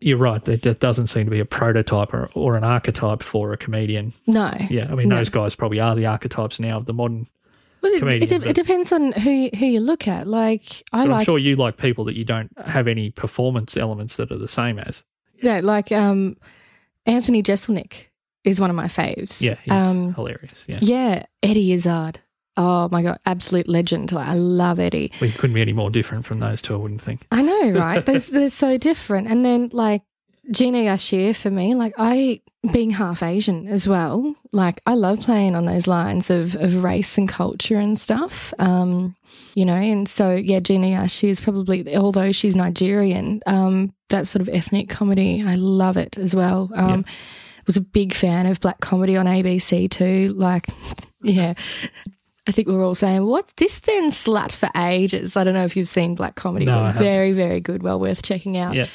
You're 0.00 0.18
right. 0.18 0.44
There 0.44 0.56
there 0.56 0.74
doesn't 0.74 1.06
seem 1.06 1.24
to 1.24 1.30
be 1.30 1.40
a 1.40 1.44
prototype 1.44 2.12
or, 2.12 2.30
or 2.34 2.56
an 2.56 2.64
archetype 2.64 3.22
for 3.22 3.52
a 3.52 3.56
comedian. 3.56 4.12
No. 4.26 4.52
Yeah, 4.70 4.88
I 4.90 4.94
mean 4.94 5.08
No. 5.08 5.16
those 5.16 5.30
guys 5.30 5.54
probably 5.54 5.80
are 5.80 5.94
the 5.94 6.06
archetypes 6.06 6.60
now 6.60 6.76
of 6.76 6.86
the 6.86 6.92
modern. 6.92 7.28
Well, 7.82 7.92
it, 7.92 7.98
comedian, 8.00 8.22
it, 8.22 8.28
de- 8.28 8.38
but- 8.40 8.48
it 8.48 8.56
depends 8.56 8.92
on 8.92 9.12
who 9.12 9.30
you- 9.30 9.50
who 9.58 9.66
you 9.66 9.80
look 9.80 10.06
at. 10.08 10.26
Like 10.26 10.82
I 10.92 11.06
But 11.06 11.12
I'm 11.14 11.24
sure 11.24 11.38
you 11.38 11.56
like 11.56 11.76
people 11.78 12.04
that 12.04 12.16
you 12.16 12.24
don't 12.24 12.50
have 12.66 12.88
any 12.88 13.10
performance 13.10 13.76
elements 13.76 14.16
that 14.16 14.30
are 14.30 14.38
the 14.38 14.48
same 14.48 14.78
as. 14.78 15.02
yeah, 15.42 15.60
like 15.62 15.92
um, 15.92 16.36
Anthony 17.06 17.42
Jeselnik 17.42 18.08
is 18.44 18.60
one 18.60 18.70
of 18.70 18.76
my 18.76 18.86
faves. 18.88 19.40
Yeah, 19.42 19.56
he's 19.62 19.72
um, 19.72 20.14
hilarious. 20.14 20.66
Yeah, 20.68 20.78
yeah, 20.82 21.26
Eddie 21.42 21.72
Izzard. 21.72 22.20
Oh 22.56 22.88
my 22.90 23.02
god, 23.02 23.18
absolute 23.26 23.68
legend! 23.68 24.12
Like, 24.12 24.26
I 24.28 24.34
love 24.34 24.78
Eddie. 24.78 25.12
we 25.20 25.30
couldn't 25.30 25.54
be 25.54 25.60
any 25.60 25.72
more 25.72 25.90
different 25.90 26.24
from 26.24 26.40
those 26.40 26.62
two. 26.62 26.74
I 26.74 26.78
wouldn't 26.78 27.02
think. 27.02 27.26
I 27.30 27.42
know, 27.42 27.70
right? 27.78 28.04
they're, 28.04 28.18
they're 28.18 28.48
so 28.48 28.78
different. 28.78 29.28
And 29.28 29.44
then 29.44 29.70
like 29.72 30.02
Gina 30.50 30.78
Yashere 30.78 31.36
for 31.36 31.50
me, 31.50 31.74
like 31.74 31.94
I 31.98 32.40
being 32.72 32.90
half 32.90 33.22
Asian 33.22 33.68
as 33.68 33.86
well, 33.86 34.34
like 34.52 34.80
I 34.86 34.94
love 34.94 35.20
playing 35.20 35.54
on 35.54 35.66
those 35.66 35.86
lines 35.86 36.30
of, 36.30 36.56
of 36.56 36.82
race 36.82 37.16
and 37.18 37.28
culture 37.28 37.78
and 37.78 37.98
stuff. 37.98 38.52
Um, 38.58 39.14
you 39.54 39.64
know, 39.64 39.74
and 39.74 40.08
so 40.08 40.34
yeah, 40.34 40.60
Gina 40.60 40.86
Yashere 40.86 41.28
is 41.28 41.40
probably 41.40 41.96
although 41.96 42.32
she's 42.32 42.56
Nigerian, 42.56 43.40
um, 43.46 43.92
that 44.08 44.26
sort 44.26 44.40
of 44.40 44.48
ethnic 44.48 44.88
comedy, 44.88 45.42
I 45.46 45.56
love 45.56 45.96
it 45.96 46.16
as 46.18 46.34
well. 46.34 46.70
Um 46.74 47.04
was 47.66 47.76
a 47.76 47.80
big 47.80 48.14
fan 48.14 48.46
of 48.46 48.60
black 48.60 48.80
comedy 48.80 49.16
on 49.16 49.26
ABC 49.26 49.90
too. 49.90 50.32
Like, 50.36 50.66
yeah. 51.22 51.54
I 52.46 52.52
think 52.52 52.68
we 52.68 52.74
were 52.74 52.84
all 52.84 52.94
saying, 52.94 53.24
what's 53.24 53.52
this 53.54 53.80
then 53.80 54.08
slut 54.08 54.52
for 54.52 54.68
ages? 54.76 55.36
I 55.36 55.44
don't 55.44 55.54
know 55.54 55.64
if 55.64 55.76
you've 55.76 55.88
seen 55.88 56.14
black 56.14 56.36
comedy. 56.36 56.66
No, 56.66 56.80
but 56.80 56.94
very, 56.94 57.32
very 57.32 57.60
good. 57.60 57.82
Well 57.82 57.98
worth 57.98 58.22
checking 58.22 58.56
out. 58.56 58.74
Yeah. 58.74 58.86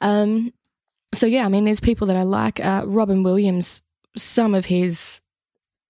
Um, 0.00 0.52
so 1.12 1.26
yeah, 1.26 1.44
I 1.44 1.48
mean, 1.48 1.64
there's 1.64 1.80
people 1.80 2.06
that 2.06 2.16
I 2.16 2.22
like. 2.22 2.64
Uh, 2.64 2.84
Robin 2.86 3.22
Williams, 3.22 3.82
some 4.16 4.54
of 4.54 4.64
his, 4.64 5.20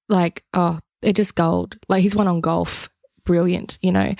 like, 0.09 0.45
oh, 0.55 0.79
they're 1.03 1.13
just 1.13 1.35
gold. 1.35 1.77
Like 1.89 2.03
he's 2.03 2.17
one 2.17 2.29
on 2.29 2.41
golf, 2.41 2.89
brilliant. 3.25 3.79
You 3.83 3.93
know, 3.93 4.15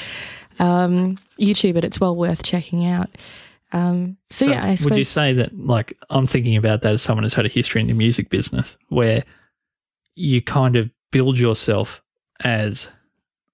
um, 0.59 1.17
YouTube 1.39 1.77
it. 1.77 1.85
It's 1.85 2.01
well 2.01 2.15
worth 2.15 2.43
checking 2.43 2.85
out. 2.85 3.09
Um, 3.73 4.19
so, 4.31 4.47
yeah, 4.47 4.65
I 4.65 4.75
suppose. 4.75 4.91
would 4.91 4.99
you 4.99 5.05
say 5.05 5.33
that 5.35 5.57
like 5.57 5.97
I'm 6.11 6.27
thinking 6.27 6.57
about 6.57 6.83
that 6.83 6.95
as 6.95 7.03
someone 7.03 7.23
who's 7.23 7.35
had 7.35 7.47
a 7.47 7.51
history 7.51 7.81
in 7.81 7.87
the 7.87 7.95
music 7.95 8.29
business, 8.29 8.77
where 8.89 9.25
you 10.17 10.43
kind 10.43 10.77
of 10.77 10.91
build 11.13 11.39
yourself 11.39 12.03
as 12.41 12.91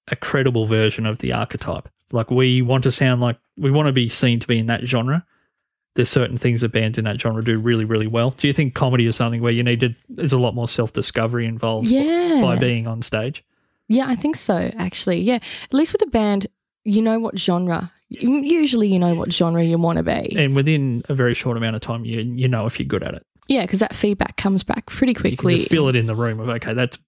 a 0.09 0.16
credible 0.16 0.66
version 0.66 1.07
of 1.07 1.18
the 1.18 1.33
archetype. 1.33 1.88
Like 2.12 2.31
we 2.31 2.62
want 2.62 2.85
to 2.85 2.90
sound 2.92 3.20
like 3.20 3.38
we 3.57 3.70
want 3.70 3.87
to 3.87 3.92
be 3.92 4.09
seen 4.09 4.38
to 4.40 4.46
be 4.46 4.59
in 4.59 4.66
that 4.66 4.85
genre. 4.85 5.25
There's 5.94 6.11
certain 6.11 6.37
things 6.37 6.61
that 6.61 6.72
bands 6.72 6.99
in 6.99 7.05
that 7.05 7.20
genre 7.20 7.42
do 7.42 7.59
really, 7.59 7.85
really 7.85 8.07
well. 8.07 8.31
Do 8.31 8.46
you 8.46 8.53
think 8.53 8.75
comedy 8.75 9.07
is 9.07 9.16
something 9.16 9.40
where 9.40 9.53
you 9.53 9.62
need 9.62 9.81
to? 9.81 9.94
There's 10.09 10.33
a 10.33 10.38
lot 10.38 10.55
more 10.55 10.68
self 10.68 10.92
discovery 10.92 11.46
involved 11.46 11.88
yeah, 11.88 12.40
by 12.42 12.59
being 12.59 12.87
on 12.87 13.03
stage. 13.03 13.42
Yeah, 13.88 14.07
I 14.07 14.14
think 14.14 14.37
so, 14.37 14.70
actually. 14.77 15.20
Yeah. 15.20 15.37
At 15.37 15.75
least 15.75 15.92
with 15.92 16.03
a 16.03 16.07
band, 16.07 16.49
you 16.85 17.03
know 17.03 17.18
what 17.18 17.38
genre. 17.38 17.92
Usually, 18.09 18.88
you 18.88 18.99
know 18.99 19.14
what 19.14 19.33
genre 19.33 19.64
you 19.64 19.79
want 19.79 19.96
to 19.96 20.05
be. 20.05 20.37
And 20.37 20.55
within 20.55 21.03
a 21.09 21.14
very 21.14 21.35
short 21.35 21.57
amount 21.57 21.77
of 21.77 21.83
time, 21.83 22.05
you 22.05 22.20
you 22.20 22.46
know 22.46 22.66
if 22.66 22.79
you're 22.79 22.87
good 22.87 23.03
at 23.03 23.14
it. 23.14 23.27
Yeah, 23.49 23.62
because 23.62 23.81
that 23.81 23.94
feedback 23.94 24.37
comes 24.37 24.62
back 24.64 24.87
pretty 24.87 25.12
You 25.12 25.20
quickly. 25.20 25.57
just 25.57 25.70
feel 25.70 25.88
it 25.88 25.96
in 25.96 26.07
the 26.07 26.14
room 26.14 26.40
of 26.40 26.49
okay, 26.49 26.75
that's 26.75 26.99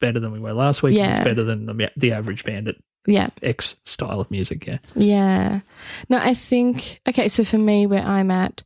better 0.00 0.18
than 0.18 0.32
we 0.32 0.40
were 0.40 0.52
last 0.52 0.82
week. 0.82 0.96
Yeah. 0.96 1.16
It's 1.16 1.24
better 1.24 1.44
than 1.44 1.66
the, 1.66 1.90
the 1.96 2.12
average 2.12 2.44
band 2.44 2.68
at 2.68 2.76
Yeah, 3.06 3.30
X 3.42 3.76
style 3.84 4.20
of 4.20 4.30
music. 4.30 4.66
Yeah, 4.66 4.78
yeah. 4.94 5.60
No, 6.08 6.18
I 6.18 6.34
think, 6.34 7.00
okay, 7.08 7.28
so 7.28 7.44
for 7.44 7.58
me, 7.58 7.86
where 7.86 8.02
I'm 8.02 8.30
at, 8.30 8.62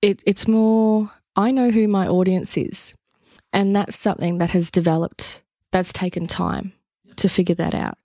it, 0.00 0.22
it's 0.26 0.48
more, 0.48 1.10
I 1.36 1.50
know 1.50 1.70
who 1.70 1.86
my 1.88 2.08
audience 2.08 2.56
is. 2.56 2.94
And 3.52 3.76
that's 3.76 3.96
something 3.96 4.38
that 4.38 4.50
has 4.50 4.70
developed, 4.70 5.42
that's 5.70 5.92
taken 5.92 6.26
time 6.26 6.72
to 7.16 7.28
figure 7.28 7.54
that 7.56 7.74
out. 7.74 7.98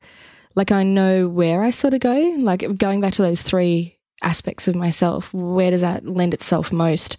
Like, 0.56 0.72
I 0.72 0.84
know 0.84 1.30
where 1.30 1.64
I 1.64 1.70
sort 1.70 1.94
of 1.94 2.02
go, 2.02 2.16
like 2.40 2.78
going 2.78 3.00
back 3.00 3.14
to 3.14 3.22
those 3.22 3.44
three 3.44 3.98
aspects 4.22 4.68
of 4.68 4.76
myself, 4.76 5.34
where 5.34 5.72
does 5.72 5.82
that 5.82 6.06
lend 6.06 6.34
itself 6.34 6.74
most? 6.74 7.18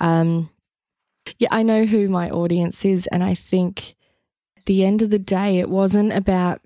Um, 0.00 0.50
yeah, 1.38 1.48
I 1.52 1.62
know 1.62 1.84
who 1.84 2.08
my 2.08 2.30
audience 2.30 2.84
is. 2.84 3.06
And 3.06 3.22
I 3.22 3.34
think 3.34 3.94
the 4.70 4.84
end 4.84 5.02
of 5.02 5.10
the 5.10 5.18
day, 5.18 5.58
it 5.58 5.68
wasn't 5.68 6.12
about 6.12 6.60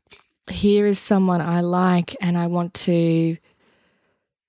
here 0.50 0.84
is 0.84 0.98
someone 0.98 1.40
I 1.40 1.62
like 1.62 2.14
and 2.20 2.36
I 2.36 2.48
want 2.48 2.74
to 2.74 3.38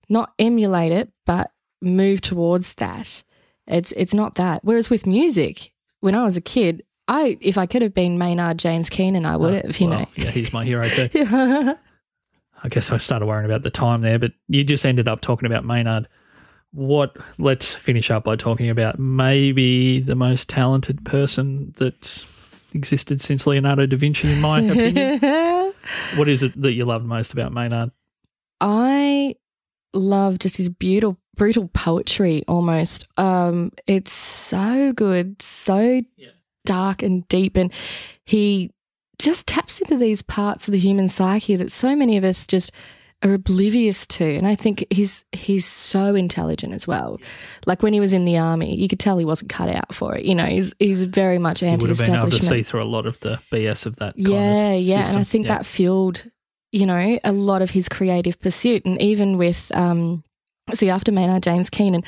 not 0.10 0.34
emulate 0.38 0.92
it, 0.92 1.10
but 1.26 1.52
move 1.82 2.20
towards 2.20 2.74
that. 2.74 3.24
It's 3.66 3.94
it's 3.94 4.14
not 4.14 4.36
that. 4.36 4.60
Whereas 4.66 4.90
with 4.90 5.08
music, 5.08 5.72
when 6.02 6.16
I 6.16 6.26
was 6.26 6.36
a 6.36 6.42
kid, 6.42 6.84
I 7.08 7.38
if 7.40 7.58
I 7.58 7.66
could 7.66 7.82
have 7.82 7.94
been 7.94 8.18
Maynard 8.18 8.60
James 8.60 8.90
Keenan, 8.90 9.26
I 9.26 9.38
would 9.38 9.54
Uh, 9.54 9.68
have, 9.68 9.80
you 9.80 9.88
well, 9.88 10.10
yeah, 10.16 10.32
he's 10.32 10.52
my 10.52 10.66
hero 10.66 10.84
too. 10.84 11.08
know. 11.32 11.78
I 12.62 12.68
guess 12.68 12.92
I 12.92 12.98
started 12.98 13.26
worrying 13.26 13.46
about 13.46 13.64
the 13.64 13.70
time 13.72 14.02
there, 14.02 14.20
but 14.20 14.34
you 14.50 14.66
just 14.66 14.86
ended 14.86 15.08
up 15.08 15.22
talking 15.22 15.46
about 15.46 15.64
Maynard. 15.64 16.10
What? 16.74 17.16
Let's 17.38 17.74
finish 17.74 18.12
up 18.12 18.26
by 18.26 18.36
talking 18.36 18.70
about 18.70 19.00
maybe 19.00 20.02
the 20.02 20.16
most 20.16 20.50
talented 20.50 21.06
person 21.06 21.74
that's 21.78 22.26
existed 22.76 23.22
since 23.22 23.48
Leonardo 23.48 23.86
da 23.86 23.98
Vinci, 23.98 24.32
in 24.32 24.42
my 24.42 24.60
opinion. 24.62 25.20
what 26.16 26.28
is 26.30 26.44
it 26.44 26.60
that 26.62 26.74
you 26.74 26.86
love 26.86 27.04
most 27.06 27.34
about 27.34 27.52
Maynard? 27.54 27.92
I 28.62 29.36
love 29.94 30.40
just 30.40 30.58
his 30.58 30.70
beautiful 30.70 31.18
brutal 31.36 31.68
poetry 31.74 32.44
almost. 32.48 33.08
Um 33.18 33.72
it's 33.88 34.14
so 34.14 34.94
good, 34.94 35.42
so 35.42 36.02
Yeah. 36.18 36.30
dark 36.66 37.04
and 37.04 37.28
deep 37.28 37.58
and 37.58 37.72
he 38.26 38.72
just 39.20 39.48
taps 39.48 39.80
into 39.82 39.98
these 39.98 40.22
parts 40.22 40.68
of 40.68 40.72
the 40.74 40.78
human 40.78 41.08
psyche 41.08 41.56
that 41.56 41.72
so 41.72 41.96
many 41.96 42.18
of 42.18 42.24
us 42.24 42.46
just 42.48 42.72
are 43.26 43.34
oblivious 43.34 44.06
to. 44.08 44.24
And 44.24 44.48
I 44.48 44.56
think 44.56 44.86
he's 44.92 45.26
he's 45.34 45.66
so 45.66 46.16
intelligent 46.16 46.74
as 46.74 46.88
well. 46.88 47.20
Like 47.66 47.82
when 47.84 47.92
he 47.94 48.00
was 48.00 48.14
in 48.14 48.24
the 48.26 48.38
army, 48.38 48.76
you 48.76 48.88
could 48.88 49.00
tell 49.00 49.18
he 49.18 49.26
wasn't 49.26 49.50
cut 49.50 49.68
out 49.70 49.94
for 49.94 50.16
it. 50.16 50.24
You 50.26 50.36
know, 50.36 50.46
he's 50.46 50.74
he's 50.80 51.04
very 51.04 51.40
much 51.40 51.62
You 51.62 51.72
would 51.72 51.90
have 51.90 51.98
been 51.98 52.16
able 52.16 52.30
to 52.30 52.42
see 52.44 52.64
through 52.64 52.84
a 52.84 52.86
lot 52.86 53.06
of 53.06 53.20
the 53.22 53.40
BS 53.52 53.86
of 53.86 53.96
that. 53.98 54.14
Kind 54.16 54.28
Yeah, 54.28 54.70
of 54.74 54.82
yeah, 54.82 55.08
and. 55.10 55.18
I 55.18 55.24
think 55.24 55.46
Yeah. 55.48 55.56
that 55.58 55.66
fueled, 55.66 56.26
you 56.72 56.86
know, 56.86 57.20
a 57.24 57.32
lot 57.32 57.62
of 57.62 57.72
his 57.72 57.90
creative 57.90 58.40
pursuit. 58.40 58.86
And 58.86 59.02
even 59.02 59.38
with, 59.38 59.72
um, 59.76 60.24
see, 60.74 60.90
after 60.90 61.12
Maynard 61.12 61.44
James 61.44 61.70
Keenan, 61.70 62.04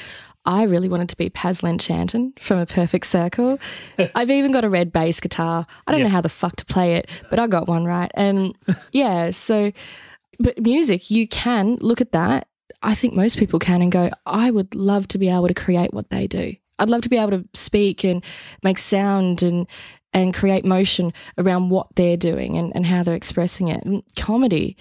I 0.46 0.64
really 0.64 0.88
wanted 0.88 1.10
to 1.10 1.18
be 1.18 1.30
Paz 1.30 1.60
Lenchantin 1.62 2.38
from 2.40 2.60
A 2.60 2.66
Perfect 2.66 3.06
Circle. 3.08 3.60
I've 4.16 4.30
even 4.30 4.52
got 4.52 4.64
a 4.64 4.70
red 4.70 4.94
bass 4.94 5.20
guitar. 5.20 5.66
I 5.86 5.92
don't 5.92 6.00
Yeah. 6.00 6.06
know 6.08 6.12
how 6.12 6.22
the 6.22 6.30
fuck 6.30 6.56
to 6.58 6.66
play 6.66 6.96
it, 6.96 7.10
but 7.30 7.38
I 7.40 7.48
got 7.48 7.68
one 7.68 7.84
right. 7.86 8.10
And 8.14 8.56
yeah, 8.94 9.32
so, 9.32 9.72
but 10.40 10.62
music, 10.62 11.10
you 11.10 11.28
can 11.28 11.78
look 11.82 12.02
at 12.02 12.12
that. 12.12 12.48
I 12.84 12.94
think 12.94 13.14
most 13.14 13.38
people 13.38 13.60
can 13.60 13.82
and 13.82 13.92
go, 13.92 14.10
I 14.26 14.52
would 14.52 14.76
love 14.76 15.08
to 15.10 15.18
be 15.18 15.30
able 15.30 15.48
to 15.48 15.54
create 15.54 15.94
what 15.94 16.10
they 16.10 16.28
do. 16.28 16.56
I'd 16.80 16.90
love 16.90 17.02
to 17.02 17.10
be 17.10 17.18
able 17.18 17.32
to 17.32 17.46
speak 17.54 18.04
and 18.04 18.24
make 18.64 18.78
sound 18.78 19.42
and 19.42 19.68
and 20.14 20.34
create 20.34 20.66
motion 20.66 21.12
around 21.38 21.70
what 21.70 21.88
they're 21.96 22.18
doing 22.18 22.58
and, 22.58 22.74
and 22.76 22.86
how 22.86 23.04
they're 23.04 23.16
expressing 23.16 23.68
it. 23.68 23.84
And 23.84 24.04
comedy, 24.16 24.78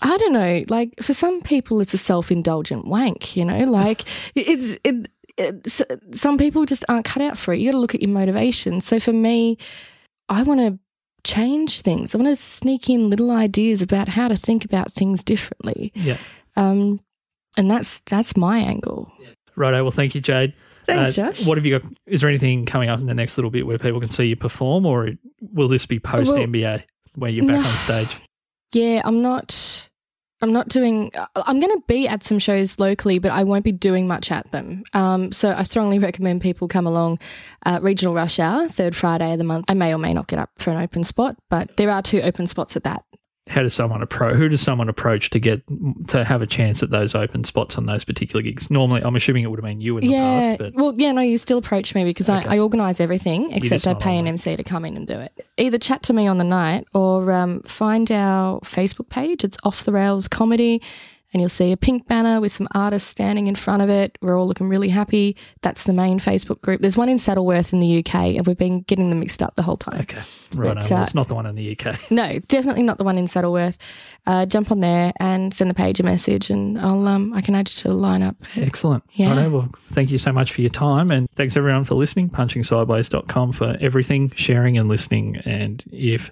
I 0.00 0.16
don't 0.16 0.32
know. 0.32 0.64
Like 0.68 0.94
for 1.02 1.12
some 1.12 1.40
people, 1.40 1.80
it's 1.80 1.94
a 1.94 1.98
self-indulgent 1.98 2.86
wank. 2.86 3.36
You 3.36 3.44
know, 3.44 3.64
like 3.70 4.04
it's 4.34 4.78
it, 4.84 5.08
it's 5.36 5.82
some 6.12 6.38
people 6.38 6.66
just 6.66 6.84
aren't 6.88 7.04
cut 7.04 7.22
out 7.22 7.38
for 7.38 7.54
it. 7.54 7.58
You 7.58 7.68
got 7.68 7.72
to 7.72 7.80
look 7.80 7.94
at 7.94 8.02
your 8.02 8.10
motivation. 8.10 8.80
So 8.80 9.00
for 9.00 9.12
me, 9.12 9.58
I 10.28 10.42
want 10.42 10.60
to 10.60 10.78
change 11.24 11.80
things. 11.80 12.14
I 12.14 12.18
want 12.18 12.28
to 12.28 12.36
sneak 12.36 12.88
in 12.88 13.10
little 13.10 13.30
ideas 13.30 13.82
about 13.82 14.08
how 14.08 14.28
to 14.28 14.36
think 14.36 14.64
about 14.64 14.92
things 14.92 15.22
differently. 15.24 15.92
Yeah. 15.94 16.16
Um, 16.56 17.00
and 17.56 17.70
that's 17.70 17.98
that's 18.06 18.36
my 18.36 18.58
angle. 18.58 19.12
Righto. 19.56 19.82
Well, 19.82 19.90
thank 19.90 20.14
you, 20.14 20.20
Jade. 20.20 20.54
Thanks, 20.86 21.18
Uh, 21.18 21.32
Josh. 21.32 21.46
What 21.46 21.58
have 21.58 21.66
you 21.66 21.78
got? 21.78 21.90
Is 22.06 22.20
there 22.20 22.30
anything 22.30 22.64
coming 22.64 22.88
up 22.88 23.00
in 23.00 23.06
the 23.06 23.14
next 23.14 23.36
little 23.36 23.50
bit 23.50 23.66
where 23.66 23.78
people 23.78 24.00
can 24.00 24.08
see 24.10 24.26
you 24.26 24.36
perform, 24.36 24.86
or 24.86 25.10
will 25.52 25.68
this 25.68 25.84
be 25.86 25.98
post 25.98 26.32
MBA 26.32 26.82
where 27.16 27.30
you're 27.30 27.44
back 27.46 27.56
No. 27.60 27.68
on 27.68 27.76
stage? 27.76 28.16
Yeah, 28.72 29.02
I'm 29.04 29.20
not. 29.22 29.87
I'm 30.40 30.52
not 30.52 30.68
doing. 30.68 31.10
I'm 31.34 31.58
going 31.58 31.74
to 31.76 31.82
be 31.86 32.06
at 32.06 32.22
some 32.22 32.38
shows 32.38 32.78
locally, 32.78 33.18
but 33.18 33.32
I 33.32 33.42
won't 33.44 33.64
be 33.64 33.72
doing 33.72 34.06
much 34.06 34.30
at 34.30 34.50
them. 34.52 34.84
Um, 34.94 35.32
so 35.32 35.52
I 35.52 35.64
strongly 35.64 35.98
recommend 35.98 36.42
people 36.42 36.68
come 36.68 36.86
along. 36.86 37.18
Uh, 37.66 37.80
Regional 37.82 38.14
Rush 38.14 38.38
Hour, 38.38 38.68
third 38.68 38.94
Friday 38.94 39.32
of 39.32 39.38
the 39.38 39.44
month. 39.44 39.64
I 39.68 39.74
may 39.74 39.92
or 39.92 39.98
may 39.98 40.14
not 40.14 40.28
get 40.28 40.38
up 40.38 40.50
for 40.58 40.70
an 40.70 40.76
open 40.76 41.02
spot, 41.02 41.36
but 41.48 41.76
there 41.76 41.90
are 41.90 42.02
two 42.02 42.20
open 42.20 42.46
spots 42.46 42.76
at 42.76 42.84
that. 42.84 43.04
How 43.48 43.62
does 43.62 43.74
someone 43.74 44.02
approach? 44.02 44.36
Who 44.36 44.48
does 44.48 44.60
someone 44.60 44.88
approach 44.88 45.30
to 45.30 45.40
get 45.40 45.62
to 46.08 46.24
have 46.24 46.42
a 46.42 46.46
chance 46.46 46.82
at 46.82 46.90
those 46.90 47.14
open 47.14 47.44
spots 47.44 47.78
on 47.78 47.86
those 47.86 48.04
particular 48.04 48.42
gigs? 48.42 48.70
Normally, 48.70 49.02
I'm 49.02 49.16
assuming 49.16 49.44
it 49.44 49.48
would 49.48 49.58
have 49.58 49.64
been 49.64 49.80
you 49.80 49.96
in 49.98 50.04
the 50.04 50.10
yeah. 50.10 50.40
past, 50.40 50.58
but 50.58 50.74
Well, 50.74 50.94
yeah, 50.96 51.12
no, 51.12 51.20
you 51.22 51.38
still 51.38 51.58
approach 51.58 51.94
me 51.94 52.04
because 52.04 52.28
Okay. 52.28 52.48
I, 52.48 52.56
I 52.56 52.58
organise 52.58 53.00
everything 53.00 53.50
except 53.52 53.86
I 53.86 53.94
pay 53.94 54.18
an. 54.18 54.26
MC 54.26 54.56
to 54.56 54.62
come 54.64 54.84
in 54.84 54.96
and 54.96 55.06
do 55.06 55.18
it. 55.18 55.46
Either 55.56 55.78
chat 55.78 56.02
to 56.04 56.12
me 56.12 56.26
on 56.26 56.38
the 56.38 56.44
night 56.44 56.86
or 56.94 57.32
um, 57.32 57.60
find 57.62 58.10
our 58.12 58.60
Facebook 58.60 59.08
page. 59.08 59.44
It's 59.44 59.56
Off 59.64 59.84
the 59.84 59.92
Rails 59.92 60.28
Comedy. 60.28 60.82
And 61.32 61.42
you'll 61.42 61.50
see 61.50 61.72
a 61.72 61.76
pink 61.76 62.08
banner 62.08 62.40
with 62.40 62.52
some 62.52 62.68
artists 62.74 63.06
standing 63.06 63.48
in 63.48 63.54
front 63.54 63.82
of 63.82 63.90
it. 63.90 64.16
We're 64.22 64.38
all 64.38 64.48
looking 64.48 64.68
really 64.68 64.88
happy. 64.88 65.36
That's 65.60 65.84
the 65.84 65.92
main 65.92 66.18
Facebook 66.18 66.62
group. 66.62 66.80
There's 66.80 66.96
one 66.96 67.10
in 67.10 67.18
Saddleworth 67.18 67.74
in 67.74 67.80
the 67.80 67.98
UK, 67.98 68.14
and 68.36 68.46
we've 68.46 68.56
been 68.56 68.80
getting 68.80 69.10
them 69.10 69.20
mixed 69.20 69.42
up 69.42 69.54
the 69.54 69.62
whole 69.62 69.76
time. 69.76 70.00
okay, 70.00 70.16
right. 70.54 70.74
But, 70.74 70.90
well, 70.90 71.00
uh, 71.00 71.02
it's 71.02 71.14
not 71.14 71.28
the 71.28 71.34
one 71.34 71.44
in 71.44 71.54
the 71.54 71.78
UK. 71.78 71.98
No, 72.10 72.38
definitely 72.48 72.82
not 72.82 72.96
the 72.96 73.04
one 73.04 73.18
in 73.18 73.26
Saddleworth. 73.26 73.76
Uh, 74.26 74.46
jump 74.46 74.70
on 74.70 74.80
there 74.80 75.12
and 75.20 75.52
send 75.52 75.68
the 75.68 75.74
page 75.74 76.00
a 76.00 76.02
message, 76.02 76.48
and 76.48 76.78
I'll 76.80 77.06
um, 77.06 77.34
I 77.34 77.42
can 77.42 77.54
add 77.54 77.68
you 77.68 77.74
to 77.82 77.88
the 77.88 77.94
lineup. 77.94 78.36
Excellent. 78.56 79.04
Yeah. 79.12 79.36
Righto. 79.36 79.50
Well, 79.50 79.68
thank 79.88 80.10
you 80.10 80.16
so 80.16 80.32
much 80.32 80.52
for 80.52 80.62
your 80.62 80.70
time, 80.70 81.10
and 81.10 81.28
thanks 81.32 81.56
everyone 81.58 81.84
for 81.84 81.94
listening. 81.94 82.30
PunchingSideways.com 82.30 83.52
for 83.52 83.76
everything, 83.80 84.32
sharing 84.34 84.78
and 84.78 84.88
listening. 84.88 85.36
And 85.44 85.84
if 85.92 86.30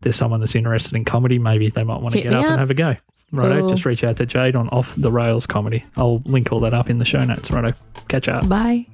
there's 0.00 0.16
someone 0.16 0.40
that's 0.40 0.56
interested 0.56 0.94
in 0.94 1.04
comedy, 1.04 1.38
maybe 1.38 1.70
they 1.70 1.84
might 1.84 2.00
want 2.02 2.14
to 2.14 2.20
Hit 2.20 2.30
get 2.30 2.38
me 2.38 2.44
up, 2.44 2.50
and 2.50 2.58
have 2.58 2.70
a 2.70 2.74
go. 2.74 2.96
Righto. 3.32 3.60
Cool. 3.60 3.68
Just 3.68 3.84
reach 3.84 4.04
out 4.04 4.16
to 4.16 4.26
Jade 4.26 4.56
on 4.56 4.68
Off 4.70 4.94
the 4.96 5.12
Rails 5.12 5.46
Comedy. 5.46 5.84
I'll 5.96 6.18
link 6.24 6.52
all 6.52 6.60
that 6.60 6.74
up 6.74 6.88
in 6.88 6.98
the 6.98 7.04
show 7.04 7.24
notes. 7.24 7.50
Righto. 7.50 7.74
Catch 8.08 8.28
up. 8.28 8.48
Bye. 8.48 8.86